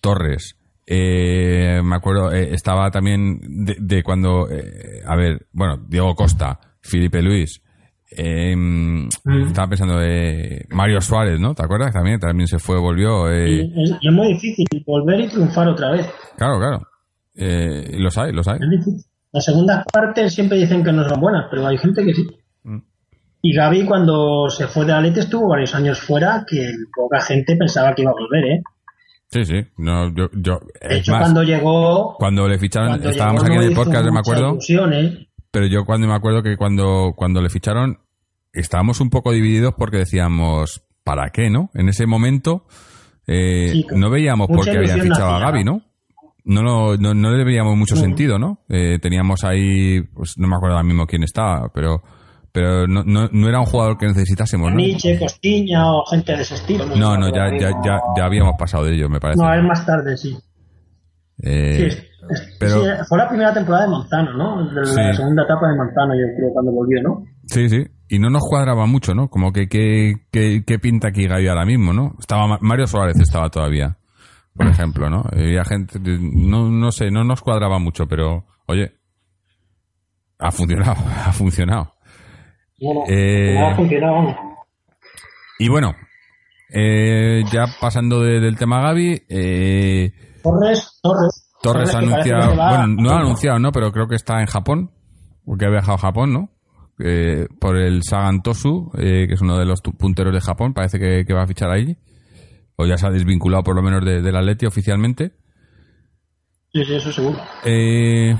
[0.00, 6.14] Torres, eh, me acuerdo, eh, estaba también de, de cuando, eh, a ver, bueno, Diego
[6.14, 7.60] Costa, Felipe Luis,
[8.16, 8.54] eh,
[9.48, 11.54] estaba pensando de Mario Suárez, ¿no?
[11.54, 11.92] ¿Te acuerdas?
[11.92, 13.28] También, también se fue, volvió.
[13.30, 16.06] eh, Y es, y es muy difícil volver y triunfar otra vez.
[16.36, 16.80] Claro, claro.
[17.34, 18.58] Eh, los hay, los hay.
[19.32, 22.24] Las segundas partes siempre dicen que no son buenas, pero hay gente que sí.
[23.46, 26.66] Y Gaby cuando se fue de Atleti estuvo varios años fuera que
[26.96, 28.62] poca gente pensaba que iba a volver, ¿eh?
[29.28, 29.66] Sí, sí.
[29.76, 32.14] No, yo, yo, De hecho, más, cuando llegó...
[32.16, 35.28] cuando le ficharon, cuando estábamos llegó aquí no en el podcast, me acuerdo, ilusión, ¿eh?
[35.50, 37.98] pero yo cuando me acuerdo que cuando, cuando le ficharon,
[38.50, 41.68] estábamos un poco divididos porque decíamos, ¿para qué, no?
[41.74, 42.64] En ese momento,
[43.26, 45.82] eh, Sí, no veíamos por qué habían fichado a Gaby, ¿no?
[46.46, 46.62] ¿no?
[46.62, 48.60] No, no, no le veíamos mucho sentido, ¿no?
[48.70, 52.02] Eh, teníamos ahí, pues no me acuerdo ahora mismo quién estaba, pero,
[52.54, 54.76] pero no, no, no era un jugador que necesitásemos, ¿no?
[54.76, 56.86] Nietzsche, Costiña o gente de ese estilo.
[56.86, 59.42] No, no, ya, ya, ya, ya habíamos pasado de ello, me parece.
[59.42, 60.38] No, es más tarde, sí.
[61.42, 61.82] Eh, Sí,
[62.30, 64.70] es- pero- sí, fue la primera temporada de Manzano, ¿no?
[64.72, 64.94] De Sí.
[64.96, 67.24] La segunda etapa de Manzano, yo creo, cuando volvió, ¿no?
[67.46, 67.84] Sí, sí.
[68.08, 69.28] Y no nos cuadraba mucho, ¿no?
[69.28, 72.14] Como que qué pinta aquí Gaby ahora mismo, ¿no?
[72.20, 73.96] Estaba Ma- Mario Suárez estaba todavía,
[74.54, 75.24] por ejemplo, ¿no?
[75.32, 78.92] Había gente, no, no sé, no nos cuadraba mucho, pero oye,
[80.38, 80.94] ha funcionado,
[81.26, 81.94] ha funcionado.
[82.84, 84.36] Bueno, Eh, no ha funcionado, vamos.
[85.58, 85.94] Y bueno,
[86.70, 90.12] eh, ya pasando de- del tema Gaby, eh,
[90.42, 91.50] Torres, Torres.
[91.62, 93.72] Torres ha anunciado, bueno, no ha anunciado, ¿no?
[93.72, 94.90] Pero creo que está en Japón,
[95.46, 96.50] porque ha viajado a Japón, ¿no?
[96.98, 100.98] Eh, por el Sagan Tosu, eh, que es uno de los punteros de Japón, parece
[100.98, 101.96] que, que va a fichar ahí.
[102.76, 105.32] O ya se ha desvinculado por lo menos de- del Atleti oficialmente.
[106.72, 107.38] Sí, sí, eso seguro.
[107.64, 108.36] Eh,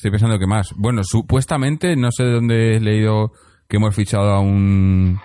[0.00, 0.72] estoy pensando que más.
[0.76, 3.32] Bueno, supuestamente, no sé de dónde he leído
[3.68, 5.18] que hemos fichado a un,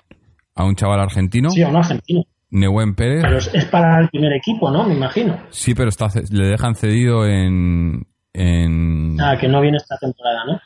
[0.54, 2.24] a un chaval argentino, Sí, a un argentino.
[2.52, 3.22] Nehuen Pérez.
[3.24, 4.84] Pero es, es para el primer equipo, ¿no?
[4.86, 5.38] Me imagino.
[5.50, 8.06] Sí, pero está, le dejan cedido en...
[8.34, 10.60] en Ah, que no viene esta temporada, ¿no?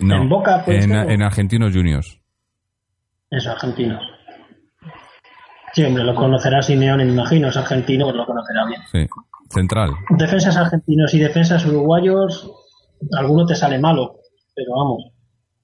[0.00, 2.20] no, en Boca, en, o- en Argentinos Juniors.
[3.30, 4.02] Eso, argentinos.
[5.72, 7.48] Sí, hombre, lo conocerá Simeone, me imagino.
[7.48, 8.80] Es argentino, pues lo conocerá bien.
[8.90, 9.06] Sí,
[9.50, 9.90] central.
[10.10, 12.50] Defensas argentinos y defensas uruguayos,
[13.16, 14.16] alguno te sale malo,
[14.54, 15.12] pero vamos,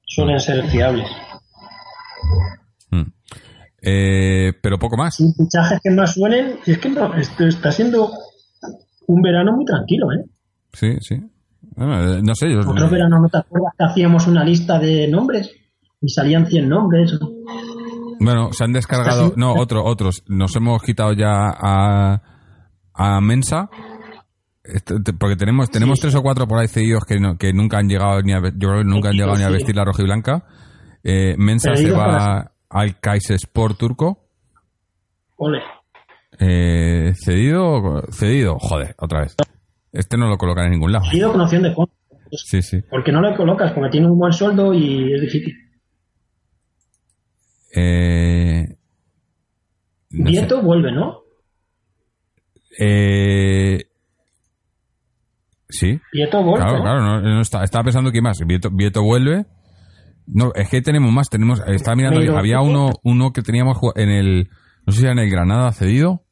[0.06, 1.08] suelen ser fiables.
[2.90, 3.02] Mm.
[3.82, 5.16] Eh, pero poco más.
[5.16, 8.10] Sin fichajes que más suenen, y es que no, esto está siendo
[9.06, 10.24] un verano muy tranquilo, ¿eh?
[10.72, 11.20] Sí, sí.
[11.76, 12.60] Bueno, eh, no sé, yo...
[12.60, 15.50] Otro verano, ¿no te acuerdas que hacíamos una lista de nombres?
[16.00, 17.18] Y salían 100 nombres.
[18.20, 19.32] Bueno, se han descargado...
[19.36, 20.22] No, otro, otros.
[20.28, 22.22] Nos hemos quitado ya a,
[22.92, 23.68] a Mensa.
[24.64, 27.88] Te- Porque tenemos tenemos tres o cuatro por ahí cedidos que, no- que nunca han
[27.88, 30.06] llegado ni a, yo creo que nunca han llegado ni a vestir la roja y
[30.06, 30.44] blanca.
[31.02, 34.26] Eh, Mensa se va al Kaysespor turco.
[35.36, 35.60] Ole.
[36.40, 39.36] Eh, cedido, cedido, joder, otra vez.
[39.92, 41.04] Este no lo colocan en ningún lado.
[41.10, 41.94] Ha ido con opción de compra.
[42.32, 42.80] Sí, sí.
[42.90, 45.54] Porque no le colocas, porque tiene un buen sueldo y es difícil.
[47.76, 48.66] Eh,
[50.10, 50.30] no sé.
[50.30, 51.20] Vieto vuelve, ¿no?
[52.78, 53.83] Eh,
[55.74, 56.64] sí, Vieto vuelve.
[56.64, 57.00] claro, claro.
[57.02, 58.38] No, no está- estaba pensando que más.
[58.46, 59.46] Vieto, Vieto vuelve.
[60.26, 61.28] No, es que tenemos más.
[61.28, 64.48] Tenemos, estaba mirando, Pero- había uno, uno que teníamos en el,
[64.86, 66.22] no sé si era en el Granada cedido,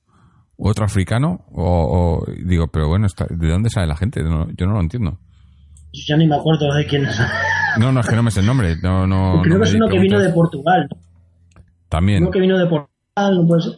[0.57, 4.23] otro africano, o, o- digo, pero bueno, ¿de dónde sale la gente?
[4.23, 5.19] No, yo no lo entiendo.
[5.93, 7.21] Yo ya ni me acuerdo de quién es.
[7.79, 8.77] No, no, es que no me sé el nombre.
[8.83, 10.87] No, no, Creo no que es uno que vino de Portugal.
[11.89, 12.23] También.
[12.23, 13.73] Uno que vino de Portugal, no puede ser.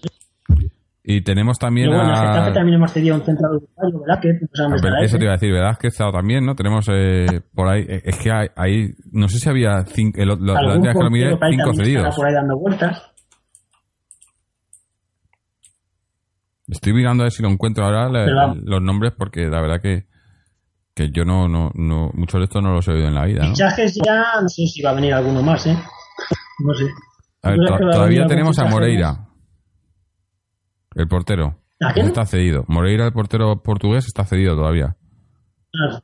[1.07, 2.29] Y tenemos también Pero bueno, en a...
[2.33, 4.21] Getafe también hemos cedido a un central uruguayo, ¿verdad?
[4.23, 5.77] Que Ah, dónde pero estará Eso te iba a decir, ¿verdad?
[5.79, 6.55] Que he estado también, ¿no?
[6.55, 10.29] Tenemos eh, por ahí, eh, es que hay, hay- no sé si había cinco, el,
[10.29, 12.17] lo- la última que lo miré, cinco cedidos.
[12.17, 13.03] por ahí dando vueltas.
[16.69, 20.07] Estoy mirando a ver si lo encuentro ahora la- los nombres porque la verdad que,
[20.95, 23.43] que yo no, no, no, muchos de estos no los he oído en la vida,
[23.43, 23.49] ¿no?
[23.51, 25.77] Fichajes ya, no sé si va a venir alguno más, ¿eh?
[26.65, 26.87] No sé.
[27.43, 29.24] A ver, to- todavía tenemos a Moreira,
[30.95, 31.59] el portero.
[31.81, 32.07] ¿A quién?
[32.07, 32.65] Está cedido.
[32.69, 34.97] Moreira, el portero portugués, está cedido todavía.
[35.75, 36.01] Ah,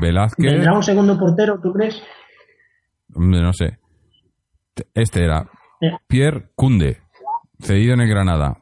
[0.00, 2.02] Velázquez, ¿Vendrá un segundo portero, tú crees?
[3.14, 3.78] hombre, no sé.
[4.92, 5.48] Este era
[5.80, 6.98] Eh, Pierre Cunde,
[7.60, 8.58] cedido en el Granada,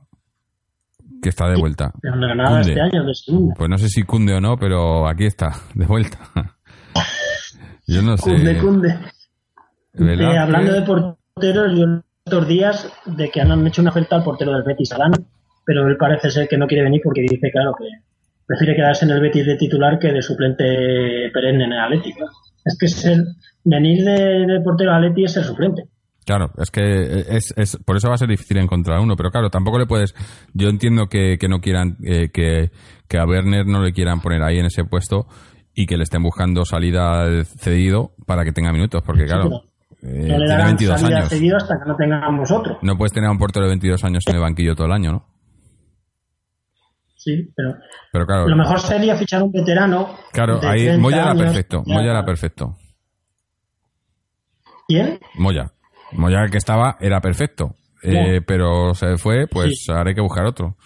[1.23, 1.93] que está de vuelta.
[2.03, 3.55] en Granada este año, de segunda.
[3.57, 6.19] Pues no sé si cunde o no, pero aquí está, de vuelta.
[7.87, 8.31] Yo no sé.
[8.33, 8.99] Cunde, cunde.
[9.95, 11.87] Velázquez, Eh, hablando de porteros, yo
[12.25, 15.13] estos días de que han hecho una oferta al portero del Betis, Adán,
[15.65, 17.85] pero él parece ser que no quiere venir porque dice, claro, que
[18.47, 22.27] prefiere quedarse en el Betis de titular que de suplente perenne en el Atlético.
[22.65, 23.19] Es que ser,
[23.65, 25.83] venir de, de portero al Atleti es ser suplente.
[26.25, 29.51] Claro, es que es, es, por eso va a ser difícil encontrar uno, pero claro,
[29.51, 30.15] tampoco le puedes.
[30.55, 32.71] Yo entiendo que, que no quieran, eh, que,
[33.09, 35.27] que a Werner no le quieran poner ahí en ese puesto
[35.75, 39.65] y que le estén buscando salida al cedido para que tenga minutos, porque claro,
[40.03, 41.63] eh, no le tiene darán 22 salida años.
[41.63, 42.79] hasta que no tengamos otro.
[42.83, 45.13] No puedes tener a un portero de 22 años en el banquillo todo el año,
[45.13, 45.27] ¿no?
[47.17, 47.77] Sí, pero
[48.13, 50.17] Pero claro, lo mejor sería fichar un veterano.
[50.33, 52.77] claro, de ahí 30 Moya era perfecto, ya- Moya era perfecto.
[54.89, 55.21] ¿Quién?
[55.37, 55.73] Moya.
[56.13, 57.77] Moya el que estaba era perfecto.
[58.03, 60.77] Eh, pero se fue, pues ahora hay que buscar otro.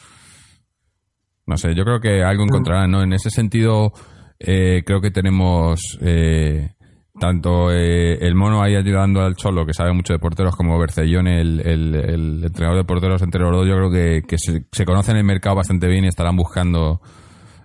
[1.46, 3.02] No sé, yo creo que algo encontrarán, ¿no?
[3.02, 3.92] En ese sentido,
[4.38, 6.74] eh, creo que tenemos eh,
[7.18, 11.28] tanto eh, el mono ahí ayudando al Cholo, que sabe mucho de porteros, como Bercellón,
[11.28, 14.84] el, el, el entrenador de porteros entre los dos, yo creo que, que se, se
[14.84, 17.00] conocen el mercado bastante bien y estarán buscando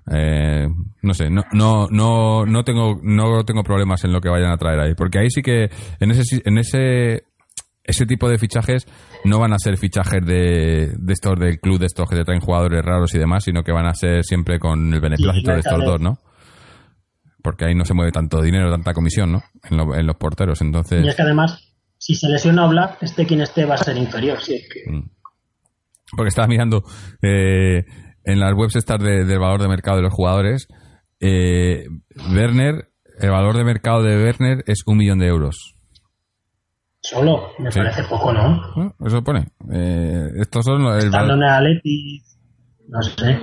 [0.09, 0.67] eh,
[1.03, 4.57] no sé, no, no, no, no tengo, no tengo problemas en lo que vayan a
[4.57, 7.23] traer ahí, porque ahí sí que en ese, en ese,
[7.83, 8.87] ese tipo de fichajes
[9.23, 12.41] no van a ser fichajes de, de estos del club, de estos que te traen
[12.41, 15.85] jugadores raros y demás, sino que van a ser siempre con el beneplácito de estos
[15.85, 16.17] dos, ¿no?
[17.43, 19.43] Porque ahí no se mueve tanto dinero, tanta comisión, ¿no?
[19.69, 21.03] En, lo- en los porteros, entonces.
[21.03, 24.39] Y es que además, si se lesiona Oblak, este quien esté va a ser inferior.
[24.41, 24.83] Sí, es que-
[26.15, 26.83] porque estaba mirando
[27.21, 27.83] eh,
[28.23, 30.67] en las webs estas de- del valor de mercado de los jugadores.
[31.19, 31.85] Eh,
[32.33, 32.89] Werner,
[33.19, 35.75] el valor de mercado de Werner es un millón de euros.
[37.03, 37.79] Solo, me Sí.
[37.79, 38.93] parece poco, ¿no?
[39.05, 39.47] Eso pone.
[39.73, 41.35] Eh, estos son los- Estando
[42.89, 43.39] no sé.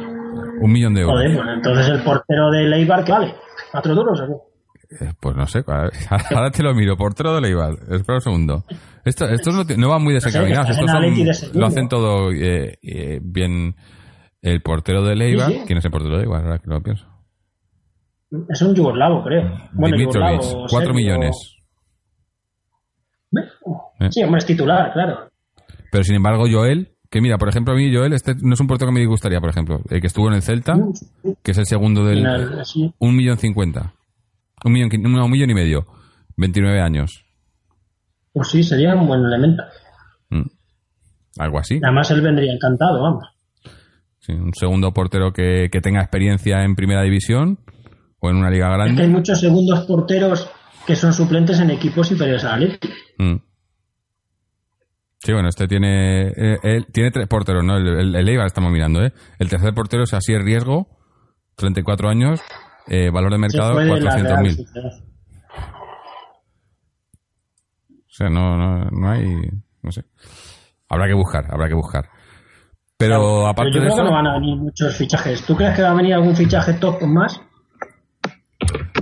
[0.60, 1.16] un millón de euros.
[1.16, 3.34] Joder, pues entonces el portero de Leibar, ¿qué vale?
[3.72, 5.04] ¿Cuatro duros o qué?
[5.04, 6.96] Eh, Pues no sé, ahora te lo miro.
[6.96, 7.74] Portero de Leibar.
[7.90, 8.64] Espera un segundo.
[9.04, 10.70] Esto, estos no, van muy desencaminados.
[10.70, 13.74] Estos son- lo hacen todo eh, eh, bien.
[14.40, 15.48] El portero de Leibar.
[15.50, 15.64] Sí, sí.
[15.66, 16.44] ¿Quién es el portero de Leibar?
[16.44, 17.06] Ahora que lo pienso.
[18.48, 19.42] Es un yugoslavo, creo.
[19.72, 20.94] Bueno, Dimitrovic, yugoslavo, 4 serbio.
[20.94, 21.54] millones.
[24.00, 24.08] Eh.
[24.10, 25.28] Sí, hombre, es titular, claro.
[25.90, 28.66] Pero sin embargo, Joel, que mira, por ejemplo, a mí Joel, este no es un
[28.66, 30.76] portero que me gustaría, por ejemplo, el que estuvo en el Celta,
[31.42, 32.26] que es el segundo del...
[32.98, 33.94] Un millón cincuenta.
[34.64, 35.86] Un millón, un millón y medio.
[36.36, 37.24] 29 años.
[38.32, 39.62] Pues sí, sería un buen elemento.
[40.30, 40.42] Mm.
[41.38, 41.80] Algo así.
[41.82, 43.24] Además, él vendría encantado, vamos.
[44.20, 47.58] Sí, un segundo portero que, que tenga experiencia en primera división
[48.20, 49.08] o en una liga Es que hay grande.
[49.08, 50.48] muchos segundos porteros
[50.86, 52.94] que son suplentes en equipos inferiores al Atlético.
[53.18, 53.36] Mm.
[55.20, 57.76] Sí, bueno, este tiene eh, él tiene tres porteros, ¿no?
[57.76, 59.12] El, el, el Eibar estamos mirando, ¿eh?
[59.38, 60.88] El tercer portero es así Riesgo,
[61.56, 62.40] 34 años,
[62.86, 64.56] eh, valor de mercado fue de la Real 400.000.
[64.56, 64.92] Sociedad.
[67.90, 69.24] O sea, no, no, no hay,
[69.82, 70.04] no sé.
[70.88, 72.08] Habrá que buscar, habrá que buscar.
[72.96, 75.44] Pero aparte Pero yo de creo eso, que no van a venir muchos fichajes.
[75.44, 77.40] ¿Tú crees que va a venir algún fichaje top más?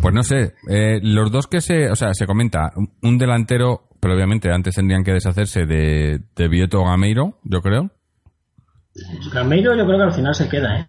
[0.03, 2.71] pues no sé, eh, los dos que se, o sea, se comenta,
[3.03, 7.91] un delantero, pero obviamente antes tendrían que deshacerse de, de Vieto Gameiro, yo creo.
[9.33, 10.87] Gameiro yo creo que al final se queda, ¿eh?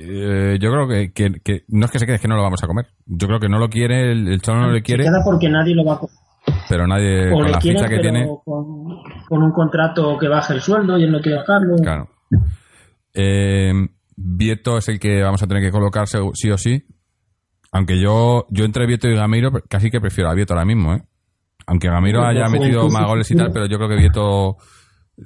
[0.00, 2.42] Eh, yo creo que, que- que- no es que se quede, es que no lo
[2.42, 2.88] vamos a comer.
[3.06, 5.48] Yo creo que no lo quiere, el, el Cholo no le quiere, Se queda porque
[5.48, 6.16] nadie lo va a coger.
[6.68, 10.18] pero nadie, O con le la quieren, ficha que pero tiene, con, con un contrato
[10.18, 11.76] que baje el sueldo y él no quiere bajarlo.
[11.76, 12.08] Claro.
[13.14, 13.72] Eh,
[14.14, 16.84] Vieto es el que vamos a tener que colocar segu- sí o sí.
[17.72, 21.02] Aunque yo, yo entre Vieto y Gameiro casi que prefiero a Vieto ahora mismo, ¿eh?
[21.68, 24.56] Aunque Gameiro Por haya metido más goles y tal, pero yo creo que Vieto,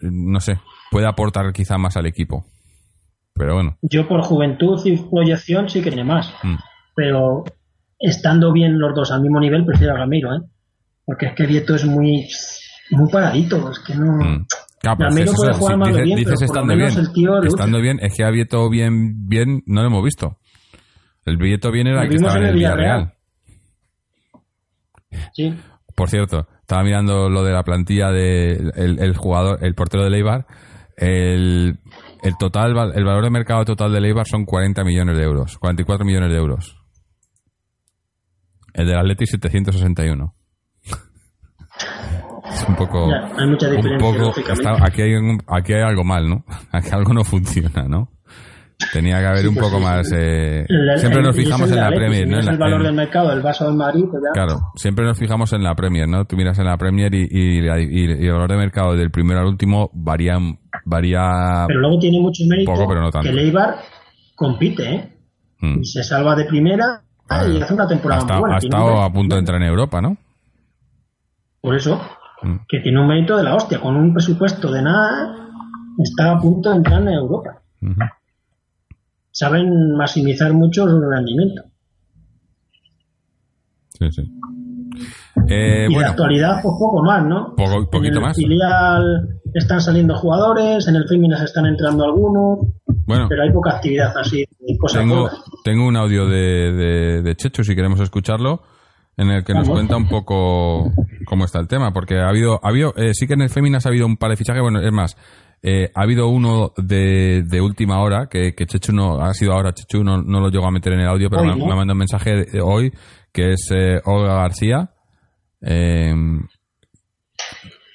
[0.03, 0.59] no sé,
[0.91, 2.45] puede aportar quizá más al equipo.
[3.33, 3.79] Pero bueno.
[3.83, 6.35] Yo por juventud y proyección sí que tiene más.
[6.43, 6.57] mm.
[6.97, 7.45] Pero
[7.99, 10.41] estando bien los dos al mismo nivel, prefiero a Gameiro, ¿eh?
[11.07, 12.29] Porque es que Vieto es muy,
[12.91, 13.71] muy paradito.
[13.71, 14.13] Es que no.
[14.17, 14.47] Mm.
[14.81, 16.99] Claro, que puede jugar si dices, bien, dices pero estando bien.
[16.99, 17.49] el tío lucha.
[17.49, 20.39] Estando bien, es que a Vieto bien, bien, no lo hemos visto.
[21.25, 23.13] El Vieto bien era el que estaba en el Villarreal.
[25.11, 25.31] Villarreal.
[25.35, 25.55] Sí.
[25.95, 30.11] Por cierto, estaba mirando lo de la plantilla de el, el jugador, el portero de
[30.11, 30.47] Leibar.
[30.97, 31.79] El,
[32.23, 36.05] el total, el valor de mercado total de Leibar son 40 millones de euros, 44
[36.05, 36.77] millones de euros.
[38.75, 40.35] El del Atleti 761.
[42.53, 44.53] Es un poco, Ya, hay mucha un diferencia, poco, lógicamente.
[44.69, 46.45] está- aquí hay un- aquí hay algo mal, ¿no?
[46.73, 48.11] Aquí algo no funciona, ¿no?
[48.93, 50.13] Tenía que haber Sí, un pues poco sí, más.
[50.13, 53.29] eh, El- siempre el- nos fijamos el en la Premier, el valor en- del mercado
[53.31, 54.33] del Vaso del Madrid, pues ya.
[54.33, 56.25] Claro, siempre nos fijamos en la Premier, ¿no?
[56.25, 59.11] Tú miras en la Premier y, y, la- y- y el valor de mercado del
[59.11, 60.37] primero al último varía,
[60.85, 63.29] varía Pero luego tiene mucho mérito Poco, pero no tanto.
[63.29, 63.77] que Leibar
[64.35, 65.13] compite, ¿eh?
[65.61, 65.81] mm.
[65.81, 67.51] Y se salva de primera Claro.
[67.53, 68.55] y hace una temporada muy buena.
[68.57, 70.17] ha estado un- a punto de entrar en Europa, ¿no?
[71.61, 72.01] Por eso,
[72.43, 72.57] Mm.
[72.69, 73.81] que tiene un mérito de la hostia.
[73.81, 75.35] Con un presupuesto de nada,
[76.03, 77.61] está a punto de entrar en Europa.
[77.81, 77.95] Ujú.
[79.33, 81.63] Saben maximizar mucho su rendimiento.
[83.99, 84.23] Sí, sí.
[85.49, 87.55] Eh, y de bueno, actualidad, pues poco más, ¿no?
[87.57, 88.37] Poco- poquito en el más.
[88.37, 92.59] filial están saliendo jugadores, en el Féminas están entrando algunos,
[93.07, 94.45] bueno, pero hay poca actividad así,
[94.79, 95.41] cosas tengo, buenas.
[95.65, 98.63] tengo un audio de, de, de Chechu, si queremos escucharlo,
[99.17, 100.91] en el que nos cuenta un poco
[101.27, 103.85] cómo está el tema, porque ha habido, ha habido eh, sí que en el Féminas
[103.85, 105.17] ha habido un par de fichajes, bueno, es más,
[105.63, 109.73] eh, ha habido uno de, de última hora, que, que Chechu no, ha sido ahora
[109.73, 111.67] Chechu, no, no lo llegó a meter en el audio, pero Hoy, me, ¿no?
[111.67, 112.93] me ha mandado un mensaje de- hoy,
[113.33, 114.91] que es eh, Olga García,
[115.61, 116.15] eh,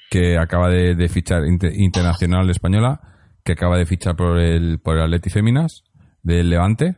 [0.09, 3.01] que acaba de, de fichar inter- internacional española,
[3.43, 5.83] que acaba de fichar por el, por el Atleti Féminas
[6.23, 6.95] del Levante.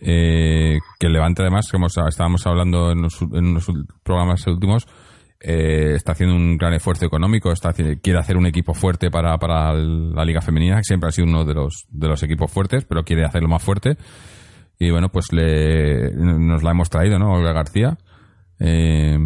[0.00, 3.66] Eh, que el Levante, además, como estábamos hablando en los, en los
[4.02, 4.86] programas últimos,
[5.48, 7.52] eh, está haciendo un gran esfuerzo económico,
[8.02, 11.54] quiere hacer un equipo fuerte para, la Liga Femenina, que siempre ha sido uno de
[11.54, 13.96] los, equipos fuertes, pero quiere hacerlo más fuerte.
[14.76, 17.32] Y bueno, pues le, nos la hemos traído, ¿no?
[17.32, 17.96] Olga García,
[18.58, 19.16] eh,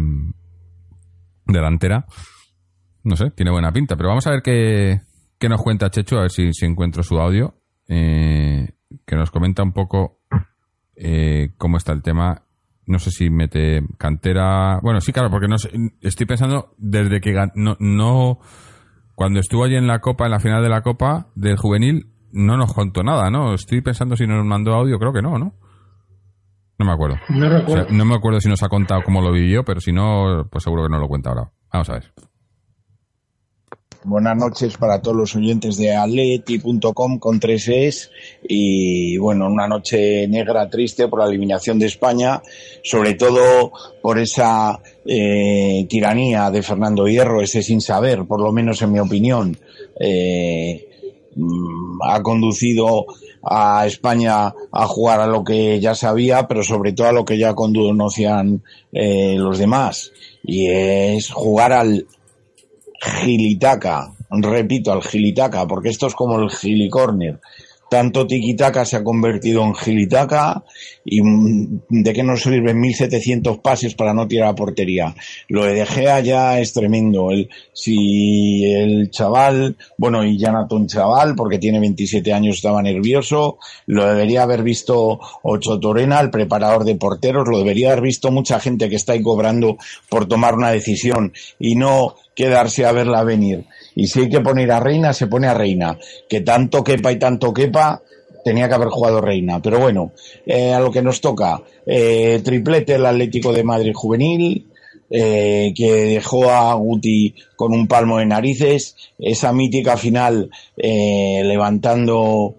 [1.47, 2.05] delantera.
[3.03, 5.01] No sé, tiene buena pinta, pero vamos a ver qué,
[5.39, 7.55] qué nos cuenta Checho, a ver si, si encuentro su audio,
[7.87, 8.75] eh,
[9.07, 10.19] que nos comenta un poco
[10.95, 12.43] eh, cómo está el tema.
[12.85, 14.79] No sé si mete cantera.
[14.81, 15.71] Bueno, sí, claro, porque no sé,
[16.01, 18.39] estoy pensando desde que no, no
[19.15, 22.57] cuando estuvo allí en la Copa, en la final de la Copa del Juvenil, no
[22.57, 23.53] nos contó nada, ¿no?
[23.53, 25.53] Estoy pensando si nos mandó audio, creo que no, ¿no?
[26.79, 27.17] No me acuerdo.
[27.29, 27.87] No O sea, recuerdo.
[27.91, 30.83] no me acuerdo si nos ha contado cómo lo vivió, pero si no, pues seguro
[30.83, 31.51] que no lo cuenta ahora.
[31.71, 32.11] Vamos a ver.
[34.03, 38.09] Buenas noches para todos los oyentes de atleti.com con tres es
[38.41, 42.41] y bueno, una noche negra triste por la eliminación de España,
[42.83, 43.71] sobre todo
[44.01, 48.97] por esa eh, tiranía de Fernando Hierro, ese sin saber, por lo menos en mi
[48.97, 49.55] opinión,
[49.99, 50.89] eh,
[51.35, 53.05] mm, ha conducido
[53.43, 57.37] a España a jugar a lo que ya sabía, pero sobre todo a lo que
[57.37, 60.11] ya conocían eh, los demás.
[60.43, 62.07] Y es jugar al
[63.01, 67.39] gilitaca, repito, al gilitaca, porque esto es como el gilicorner
[67.91, 70.63] tanto tiquitaca se ha convertido en gilitaca
[71.03, 75.13] y mm, de qué nos sirven 1700 pases para no tirar a portería.
[75.49, 77.31] Lo de De ya es tremendo.
[77.73, 80.53] Si el chaval, bueno, y ya
[80.87, 86.85] chaval, porque tiene 27 años, estaba nervioso, lo debería haber visto Ocho Torena, el preparador
[86.85, 89.75] de porteros, lo debería haber visto mucha gente que está ahí cobrando
[90.07, 93.65] por tomar una decisión y no quedarse a verla venir.
[93.95, 95.97] Y si hay que poner a Reina, se pone a Reina.
[96.29, 98.01] Que tanto quepa y tanto quepa,
[98.43, 99.61] tenía que haber jugado Reina.
[99.61, 100.11] Pero bueno,
[100.45, 101.61] eh, a lo que nos toca.
[101.85, 104.67] Eh, triplete el Atlético de Madrid juvenil,
[105.09, 108.95] eh, que dejó a Guti con un palmo de narices.
[109.19, 112.55] Esa mítica final levantando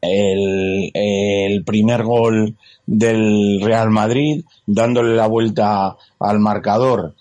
[0.00, 2.56] el, primer gol
[2.86, 7.14] del Real Madrid, dándole la vuelta al marcador.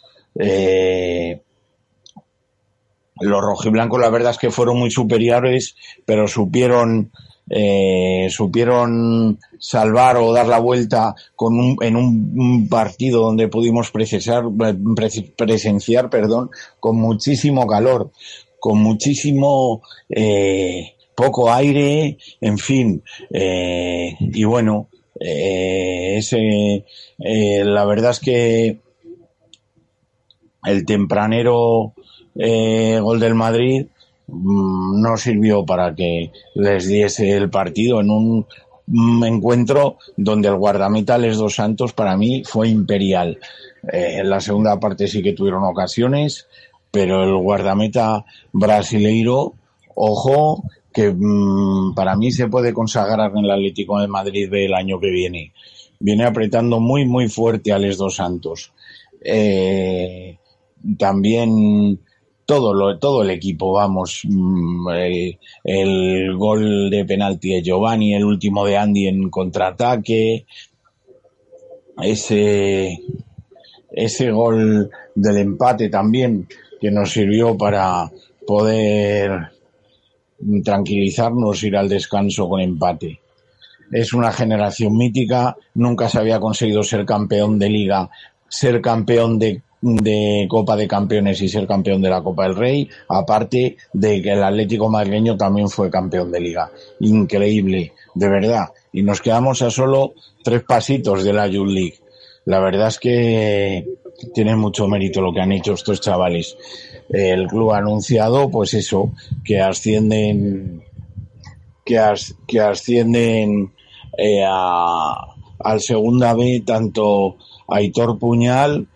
[3.22, 7.12] Los rojiblancos la verdad es que fueron muy superiores, pero supieron
[7.54, 14.46] eh, supieron salvar o dar la vuelta con un, en un, partido donde pudimos precisar,
[15.36, 16.50] presenciar perdón,
[16.80, 18.12] con muchísimo calor,
[18.60, 24.88] con muchísimo eh, poco aire, en fin, eh, y bueno,
[25.20, 26.86] eh, ese,
[27.18, 28.80] la verdad es que
[30.64, 31.94] el tempranero
[32.44, 33.86] eh, gol del Madrid
[34.28, 38.48] mm, no sirvió para que les diese el partido en un
[38.88, 43.38] mm, encuentro donde el guardameta Les Dos Santos para mí fue imperial.
[43.94, 46.48] Eh, en la segunda parte sí que tuvieron ocasiones,
[46.90, 49.54] pero el guardameta brasileiro,
[49.94, 55.00] ojo, que mm, para mí se puede consagrar en el Atlético de Madrid del año
[55.00, 55.54] que viene.
[56.00, 58.74] Viene apretando muy, muy fuerte a Les Dos Santos.
[59.24, 60.40] Eh,
[60.98, 62.00] también
[62.52, 64.90] todo todo el equipo, vamos, mm,
[65.64, 70.46] el, gol de penalti de Giovanni, el último de Andy en contraataque,
[72.02, 73.00] ese,
[73.90, 76.46] ese gol del empate también
[76.82, 78.12] que nos sirvió para
[78.46, 79.32] poder
[80.66, 83.22] tranquilizarnos, ir al descanso con empate.
[83.94, 88.10] Es una generación mítica, nunca se había conseguido ser campeón de liga,
[88.50, 92.90] ser campeón de de Copa de Campeones y ser campeón de la Copa del Rey,
[93.10, 96.72] aparte de que el Atlético madrileño también fue campeón de liga.
[97.00, 98.70] Increíble, de verdad.
[98.94, 100.14] Y nos quedamos a solo
[100.44, 102.00] tres pasitos de la Youth League.
[102.46, 103.88] La verdad es que
[104.34, 106.58] tiene mucho mérito lo que han hecho estos chavales.
[107.10, 109.12] El club ha anunciado, pues eso,
[109.44, 110.84] que ascienden,
[111.84, 112.00] que,
[112.48, 113.74] que ascienden
[114.18, 118.88] eh, a, al segunda B tanto Aitor Puñal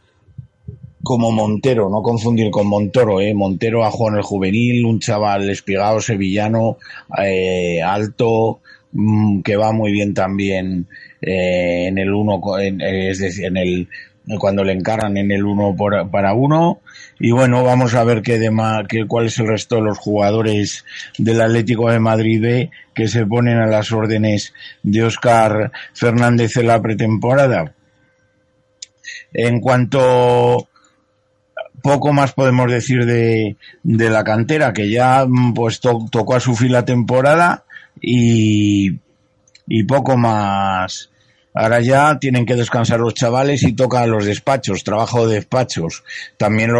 [1.05, 3.33] como Montero, no confundir con Montoro, ¿eh?
[3.33, 6.77] Montero a Juan el juvenil, un chaval espigado sevillano,
[7.23, 8.59] eh, alto,
[8.91, 10.87] mm, que va muy bien también
[11.21, 13.87] eh, en el uno, eh, es decir, en el
[14.39, 16.79] cuando le encargan en el uno por, para uno.
[17.19, 18.39] Y bueno, vamos a ver qué,
[18.89, 20.83] qué cuál es el resto de los jugadores
[21.19, 26.65] del Atlético de Madrid B que se ponen a las órdenes de Oscar Fernández en
[26.65, 27.75] la pretemporada.
[29.31, 30.67] En cuanto
[31.85, 36.55] poco más podemos decir de, de la cantera, que ya mm, pues tocó a su
[36.55, 37.63] fin la temporada
[38.01, 38.99] y,
[39.67, 41.11] y poco más.
[41.53, 46.03] Ahora ya tienen que descansar los chavales y toca a los despachos, trabajo de despachos.
[46.37, 46.71] También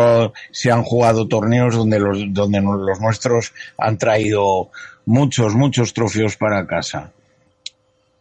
[0.51, 1.99] se han jugado torneos donde
[2.29, 4.71] donde los nuestros han traído
[5.05, 7.11] muchos, muchos trofeos para casa.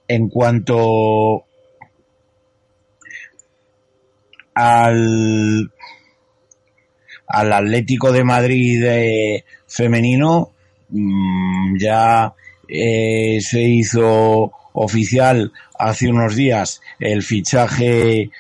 [0.07, 1.45] En cuanto
[4.55, 5.73] al,
[7.35, 10.53] al Atlético de Madrid eh, femenino
[10.91, 12.33] mm, ya
[12.69, 18.31] eh, se hizo oficial hace unos días el fichaje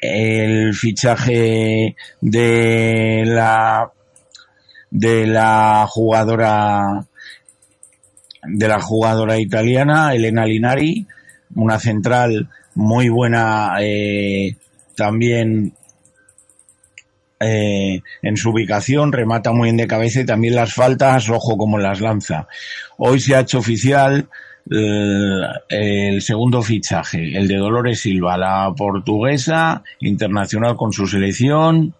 [0.00, 3.90] el fichaje de la
[4.90, 7.06] de la jugadora
[8.44, 11.06] de la jugadora italiana Elena Linari
[11.56, 14.56] una central muy buena eh,
[14.94, 15.74] también
[17.40, 21.78] eh, en su ubicación, remata muy bien de cabeza y también las faltas, ojo como
[21.78, 22.48] las lanza.
[22.96, 24.28] Hoy se ha hecho oficial
[24.70, 31.94] el, eh, el, segundo fichaje, el de Dolores Silva, la portuguesa, internacional con su selección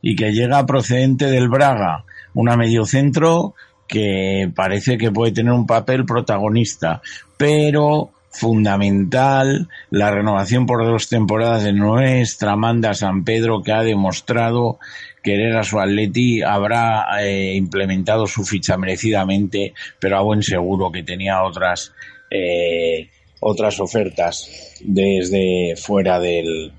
[0.00, 3.54] y que llega procedente del Braga, una mediocentro
[3.88, 7.00] que parece que puede tener un papel protagonista,
[7.36, 14.78] pero fundamental la renovación por dos temporadas de nuestra Amanda San Pedro que ha demostrado
[15.22, 21.02] querer a su Atleti habrá eh, implementado su ficha merecidamente pero a buen seguro que
[21.02, 21.92] tenía otras
[22.30, 23.08] eh,
[23.40, 26.72] otras ofertas desde fuera del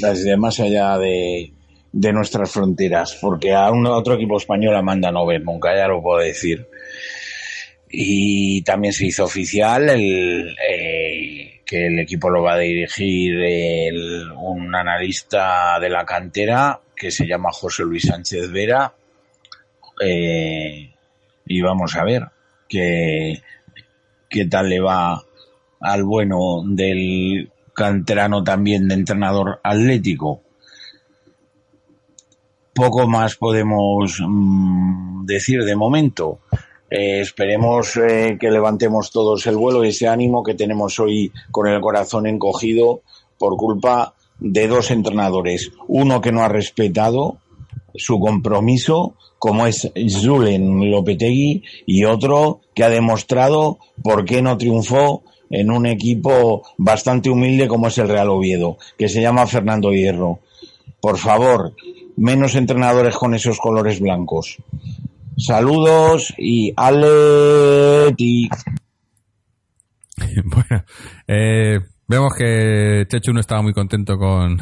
[0.00, 1.52] desde más allá de,
[1.92, 6.02] de nuestras fronteras porque a un otro equipo español Amanda no ve nunca ya lo
[6.02, 6.66] puedo decir
[7.94, 13.34] y también se hizo oficial eh, que el equipo lo va a dirigir
[14.34, 18.94] un analista de la cantera que se llama José Luis Sánchez Vera.
[20.00, 20.90] Eh,
[21.44, 22.22] y vamos a ver
[22.66, 23.42] qué,
[24.30, 25.22] qué tal le va
[25.80, 30.42] al bueno del canterano también de entrenador atlético.
[32.74, 36.40] Poco más podemos mmm, decir de momento
[36.94, 41.66] eh, esperemos eh, que levantemos todos el vuelo y ese ánimo que tenemos hoy con
[41.66, 43.00] el corazón encogido
[43.38, 45.70] por culpa de dos entrenadores.
[45.88, 47.38] Uno que no ha respetado
[47.94, 49.90] su compromiso, como es
[50.22, 57.30] Julen Lopetegui, y otro que ha demostrado por qué no triunfó en un equipo bastante
[57.30, 60.40] humilde como es el Real Oviedo, que se llama Fernando Hierro.
[61.00, 61.74] Por favor,
[62.18, 64.58] menos entrenadores con esos colores blancos.
[65.36, 68.48] Saludos y Aleti.
[70.44, 70.84] bueno,
[71.26, 74.60] eh, vemos que Chechu no estaba muy contento con,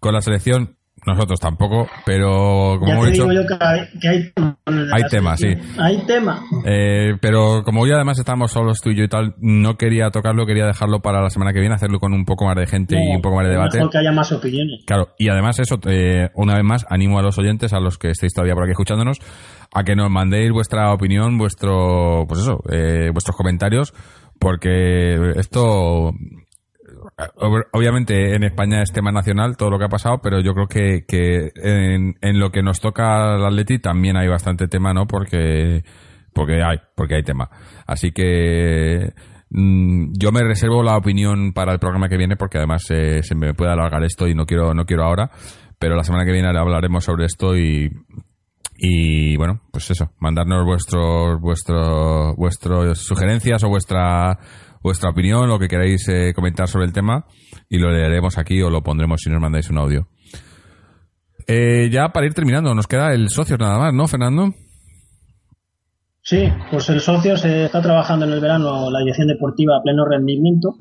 [0.00, 0.77] con la selección.
[1.08, 5.32] Nosotros tampoco, pero como ya hemos te dicho, digo yo que hay, que hay tema.
[5.32, 5.54] Hay sí.
[5.78, 6.42] Hay tema.
[6.66, 10.44] eh, pero como hoy además estamos solos tú y yo y tal, no quería tocarlo,
[10.46, 13.16] quería dejarlo para la semana que viene, hacerlo con un poco más de gente y
[13.16, 13.78] un poco más de debate.
[13.78, 14.84] Mejor que haya más opiniones.
[14.86, 18.10] Claro, y además eso, eh, una vez más, animo a los oyentes, a los que
[18.10, 19.18] estéis todavía por aquí escuchándonos,
[19.72, 23.94] a que nos mandéis vuestra opinión, vuestro, pues eso, eh, vuestros comentarios,
[24.38, 26.12] porque esto,
[27.72, 31.04] obviamente en España es tema nacional todo lo que ha pasado, pero yo creo que,
[31.06, 35.06] que en, lo que nos toca al Atleti también hay bastante tema, ¿no?
[35.06, 35.82] Porque,
[36.32, 37.50] porque hay, porque hay tema.
[37.86, 39.12] Así que,
[39.50, 43.34] mm, yo me reservo la opinión para el programa que viene porque además eh, se
[43.34, 45.30] me puede alargar esto y no quiero no quiero ahora
[45.78, 47.90] pero la semana que viene hablaremos sobre esto y
[48.76, 54.38] y bueno pues eso mandarnos vuestros vuestros vuestras sugerencias o vuestra
[54.82, 57.26] vuestra opinión lo que queráis eh, comentar sobre el tema
[57.68, 60.08] y lo leeremos aquí o lo pondremos si nos mandáis un audio
[61.46, 64.54] Eh, ya para ir terminando nos queda el socio nada más no Fernando
[66.28, 70.04] Sí, pues el socio se está trabajando en el verano la dirección deportiva a pleno
[70.04, 70.76] rendimiento.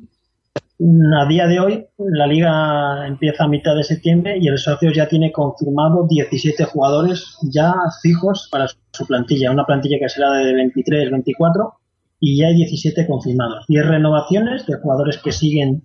[0.79, 5.07] A día de hoy, la liga empieza a mitad de septiembre y el socio ya
[5.07, 9.49] tiene confirmado 17 jugadores ya fijos para su plantilla.
[9.49, 11.73] Una plantilla que será de 23, 24
[12.20, 13.65] y ya hay 17 confirmados.
[13.68, 15.84] 10 renovaciones de jugadores que siguen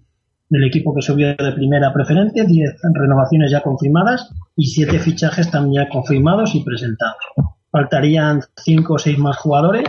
[0.49, 5.51] del equipo que subió de primera a preferente, 10 renovaciones ya confirmadas y 7 fichajes
[5.51, 7.16] también ya confirmados y presentados
[7.72, 9.89] faltarían cinco o seis más jugadores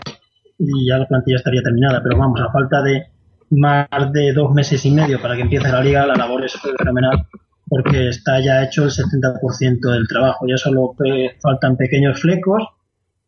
[0.58, 2.02] y ya la plantilla estaría terminada.
[2.02, 3.08] Pero vamos, a falta de
[3.52, 7.28] más de dos meses y medio para que empiece la liga, la labor es fenomenal
[7.68, 10.48] porque está ya hecho el 70% del trabajo.
[10.48, 12.64] Ya solo eh, faltan pequeños flecos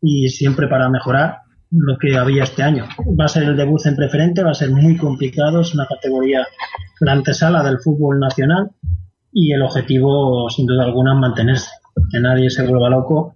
[0.00, 1.38] y siempre para mejorar
[1.78, 2.84] lo que había este año.
[3.18, 6.46] Va a ser el debut en preferente, va a ser muy complicado, es una categoría,
[7.00, 8.70] la antesala del fútbol nacional
[9.32, 11.70] y el objetivo, sin duda alguna, es mantenerse.
[12.10, 13.34] Que nadie se vuelva loco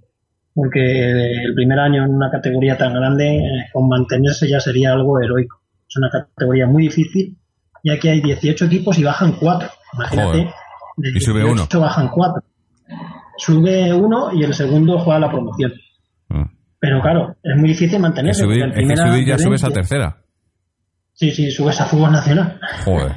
[0.54, 5.20] porque el primer año en una categoría tan grande, eh, con mantenerse ya sería algo
[5.20, 5.60] heroico.
[5.88, 7.36] Es una categoría muy difícil,
[7.84, 9.68] ya que hay 18 equipos y bajan 4.
[9.94, 10.48] Imagínate, Joder.
[10.96, 11.86] de Y sube 18 uno.
[11.86, 12.42] bajan 4.
[13.38, 15.72] Sube uno y el segundo juega la promoción.
[16.80, 18.42] Pero claro, es muy difícil mantenerse.
[18.42, 20.16] subir, es que primera subir ya subes a 20, tercera
[21.12, 22.58] Sí, sí, subes a fútbol nacional.
[22.84, 23.12] joder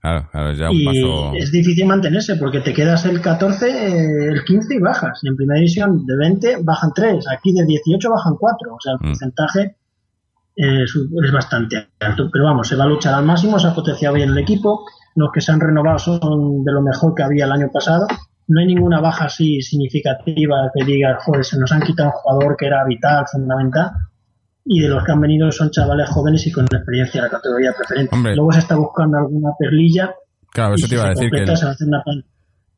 [0.00, 4.28] claro, claro ya un y paso es difícil mantenerse porque te quedas el 14, eh,
[4.32, 5.20] el 15 y bajas.
[5.24, 8.72] En primera división de 20 bajan 3, aquí de 18 bajan 4.
[8.74, 9.10] O sea, el Mm.
[9.10, 9.60] porcentaje
[10.56, 10.94] eh, es,
[11.24, 12.28] es bastante alto.
[12.32, 14.84] Pero vamos, se va a luchar al máximo, se ha potenciado bien el equipo.
[15.16, 18.06] Los que se han renovado son de lo mejor que había el año pasado.
[18.48, 22.56] No hay ninguna baja así significativa que diga, joder, se nos han quitado un jugador
[22.56, 23.90] que era vital, fundamental.
[24.64, 27.72] Y de los que han venido son chavales jóvenes y con experiencia en la categoría
[27.76, 28.14] preferente.
[28.14, 28.34] Hombre.
[28.36, 30.14] Luego se está buscando alguna perlilla
[30.52, 31.74] claro eso te iba a decir el- a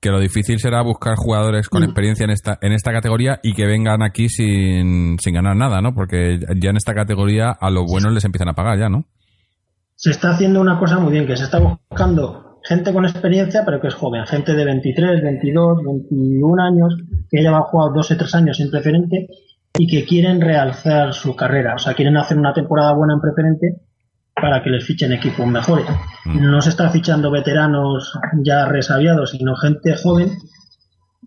[0.01, 1.85] que lo difícil será buscar jugadores con Mm.
[1.85, 5.95] experiencia en esta en esta categoría y que vengan aquí sin, sin ganar nada, ¿no?
[5.95, 9.05] Porque ya en esta categoría a los buenos les empiezan a pagar ya, ¿no?
[9.97, 13.81] Se está haciendo una cosa muy bien, que se está buscando gente con experiencia, pero
[13.81, 16.97] que es joven, gente de 23, 22, 21 años,
[17.31, 19.29] que ya ha jugado dos o tres años en preferente
[19.79, 21.75] y que quieren realzar su carrera.
[21.75, 23.77] O sea, quieren hacer una temporada buena en preferente
[24.35, 25.87] para que les fichen equipos mejores.
[26.25, 26.51] Mm.
[26.51, 30.31] No se está fichando veteranos ya resabiados, sino gente joven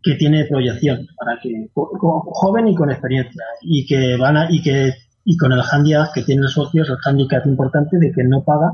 [0.01, 4.47] que tiene proyección, para que jo- jo- joven y con experiencia y que van a,
[4.49, 4.93] y que
[5.25, 8.71] y con el handicap que tienen los socios, el handicap importante de que no paga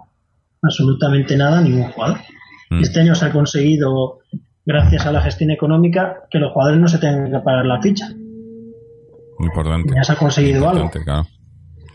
[0.61, 2.17] absolutamente nada a ningún jugador.
[2.69, 2.81] Mm.
[2.81, 4.19] Este año se ha conseguido,
[4.65, 8.07] gracias a la gestión económica, que los jugadores no se tengan que pagar la ficha.
[9.39, 9.93] Muy importante.
[9.95, 10.89] Ya se ha conseguido algo.
[10.89, 11.25] Claro.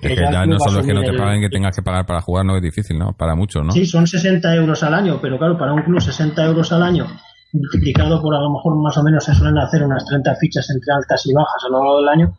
[0.00, 1.82] Es Que que ya no solo es que no te el- paguen que tengas que
[1.82, 3.12] pagar para jugar, no es difícil, ¿no?
[3.16, 3.70] Para muchos, ¿no?
[3.70, 7.06] Sí, son 60 euros al año, pero claro, para un club 60 euros al año,
[7.54, 10.92] multiplicado por a lo mejor más o menos se suelen hacer unas 30 fichas entre
[10.94, 12.36] altas y bajas a lo largo del año,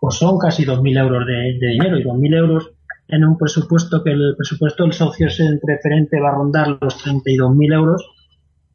[0.00, 1.98] pues son casi 2.000 euros de, de dinero.
[1.98, 2.70] Y 2.000 euros
[3.08, 7.04] en un presupuesto que el presupuesto del socio es en preferente va a rondar los
[7.04, 8.02] 32.000 euros,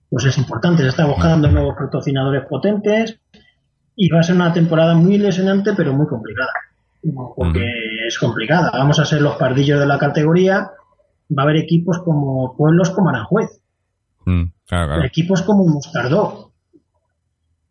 [0.09, 0.83] pues es importante.
[0.83, 3.19] Se está buscando nuevos patrocinadores potentes
[3.95, 6.51] y va a ser una temporada muy ilusionante, pero muy complicada.
[7.35, 7.65] Porque
[8.07, 8.71] es complicada.
[8.73, 10.71] Vamos a ser los pardillos de la categoría.
[11.35, 13.61] Va a haber equipos como pueblos como Aranjuez,
[14.27, 15.03] Mm, claro, claro.
[15.05, 16.21] equipos como Moscardó.
[16.21, 16.51] O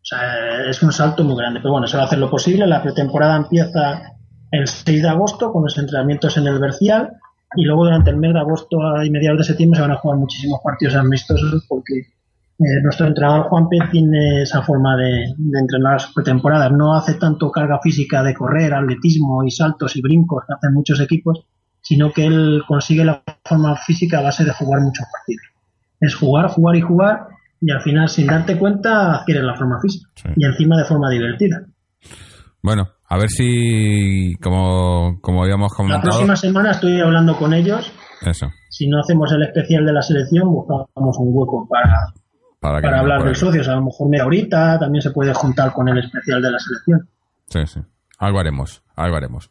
[0.01, 1.59] sea, es un salto muy grande.
[1.59, 2.65] Pero bueno, se va a hacer lo posible.
[2.65, 4.16] La pretemporada empieza
[4.51, 7.13] el 6 de agosto con los entrenamientos en el Bercial
[7.55, 10.17] y luego durante el mes de agosto y mediados de septiembre se van a jugar
[10.19, 15.93] muchísimos partidos amistosos porque eh, nuestro entrenador Juan Pérez tiene esa forma de, de entrenar
[15.93, 16.71] las pretemporadas.
[16.71, 20.99] No hace tanto carga física de correr, atletismo y saltos y brincos que hacen muchos
[20.99, 21.45] equipos,
[21.81, 25.43] sino que él consigue la forma física a base de jugar muchos partidos.
[26.01, 27.27] Es jugar, jugar y jugar
[27.61, 30.29] y al final sin darte cuenta adquieres la forma física Sí.
[30.35, 31.63] y encima de forma divertida.
[32.61, 37.91] Bueno, a ver si, como, como habíamos La comentado, próxima semana estoy hablando con ellos.
[38.25, 42.13] eso, Si no hacemos el especial de la selección, buscamos un hueco para,
[42.59, 43.67] para hablar del socios.
[43.69, 47.09] A lo mejor media horita también se puede juntar con el especial de la selección.
[47.47, 47.79] Sí, sí.
[48.19, 49.49] Algo haremos, algo haremos.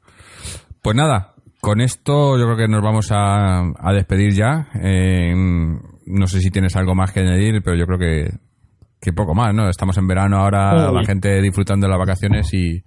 [0.82, 4.68] Pues nada, con esto yo creo que nos vamos a, a despedir ya.
[4.82, 8.30] Eh, no sé si tienes algo más que añadir, pero yo creo que,
[9.00, 9.68] que poco más, ¿no?
[9.68, 10.94] Estamos en verano ahora, Sí.
[10.94, 12.82] la gente disfrutando de las vacaciones y,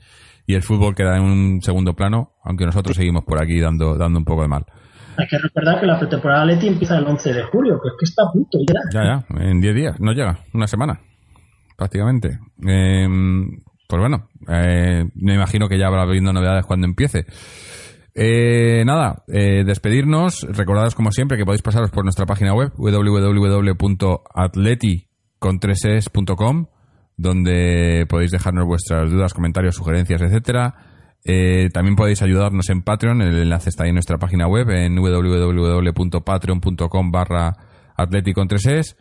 [0.47, 4.19] y el fútbol queda en un segundo plano, aunque nosotros seguimos por aquí dando, dando
[4.19, 4.65] un poco de mal.
[5.17, 8.05] Hay que recordar que la pretemporada Leti empieza el 11 de julio, que es que
[8.05, 8.79] está a punto ya.
[8.93, 11.01] Ya, ya, en 10 días, no llega, una semana,
[11.77, 12.39] prácticamente.
[12.65, 13.07] Eh,
[13.87, 17.25] pues bueno, eh, me imagino que ya habrá habido novedades cuando empiece.
[18.13, 20.41] Eh, nada, eh, despedirnos.
[20.49, 22.71] Recordados como siempre que podéis pasaros por nuestra página web
[25.39, 26.67] www.atleti.com
[27.19, 30.75] donde podéis dejarnos vuestras dudas, comentarios, sugerencias, etcétera.
[31.25, 34.95] Eh, también podéis ayudarnos en Patreon, el enlace está ahí en nuestra página web en
[34.95, 37.57] www.patreon.com barra
[37.97, 38.95] atleti con tres es.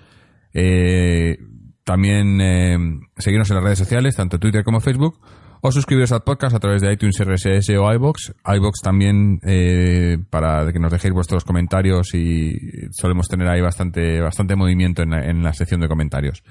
[0.53, 1.39] Eh,
[1.85, 2.77] también eh,
[3.17, 5.21] seguirnos en las redes sociales, tanto Twitter como Facebook,
[5.61, 8.35] o suscribiros al podcast a través de iTunes, RSS o iBox.
[8.45, 12.57] iBox también eh, para que nos dejéis vuestros comentarios y
[12.91, 16.43] solemos tener ahí bastante, bastante movimiento en la, en la sección de comentarios.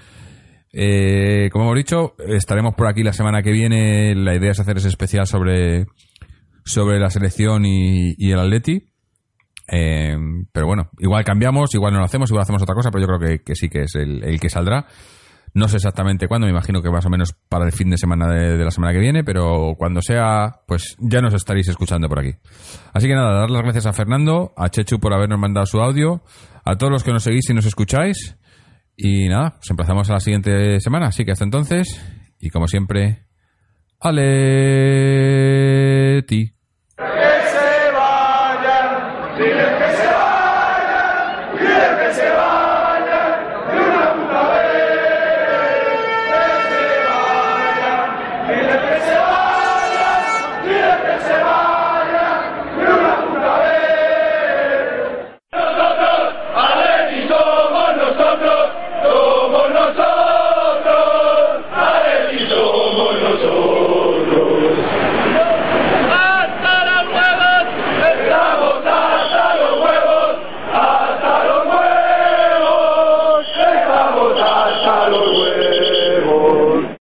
[0.74, 4.14] Eh, como hemos dicho, estaremos por aquí la semana que viene.
[4.16, 5.86] La idea es hacer ese especial sobre,
[6.66, 8.92] sobre la selección y, el Atleti.
[9.70, 10.16] Eh,
[10.52, 13.20] pero bueno, igual cambiamos, igual no lo hacemos, igual hacemos otra cosa, pero yo creo
[13.20, 14.86] que, que sí que es el que saldrá.
[15.54, 18.28] No sé exactamente cuándo, me imagino que más o menos para el fin de semana
[18.28, 22.34] de, la semana que viene, pero cuando sea, pues ya nos estaréis escuchando por aquí.
[22.94, 26.22] Así que nada, dar las gracias a Fernando, a Chechu por habernos mandado su audio,
[26.64, 28.38] a todos los que nos seguís y nos escucháis.
[28.96, 32.02] Y nada, nos emplazamos a la siguiente semana, así que hasta entonces,
[32.40, 33.28] y como siempre,
[34.00, 34.18] Aleti.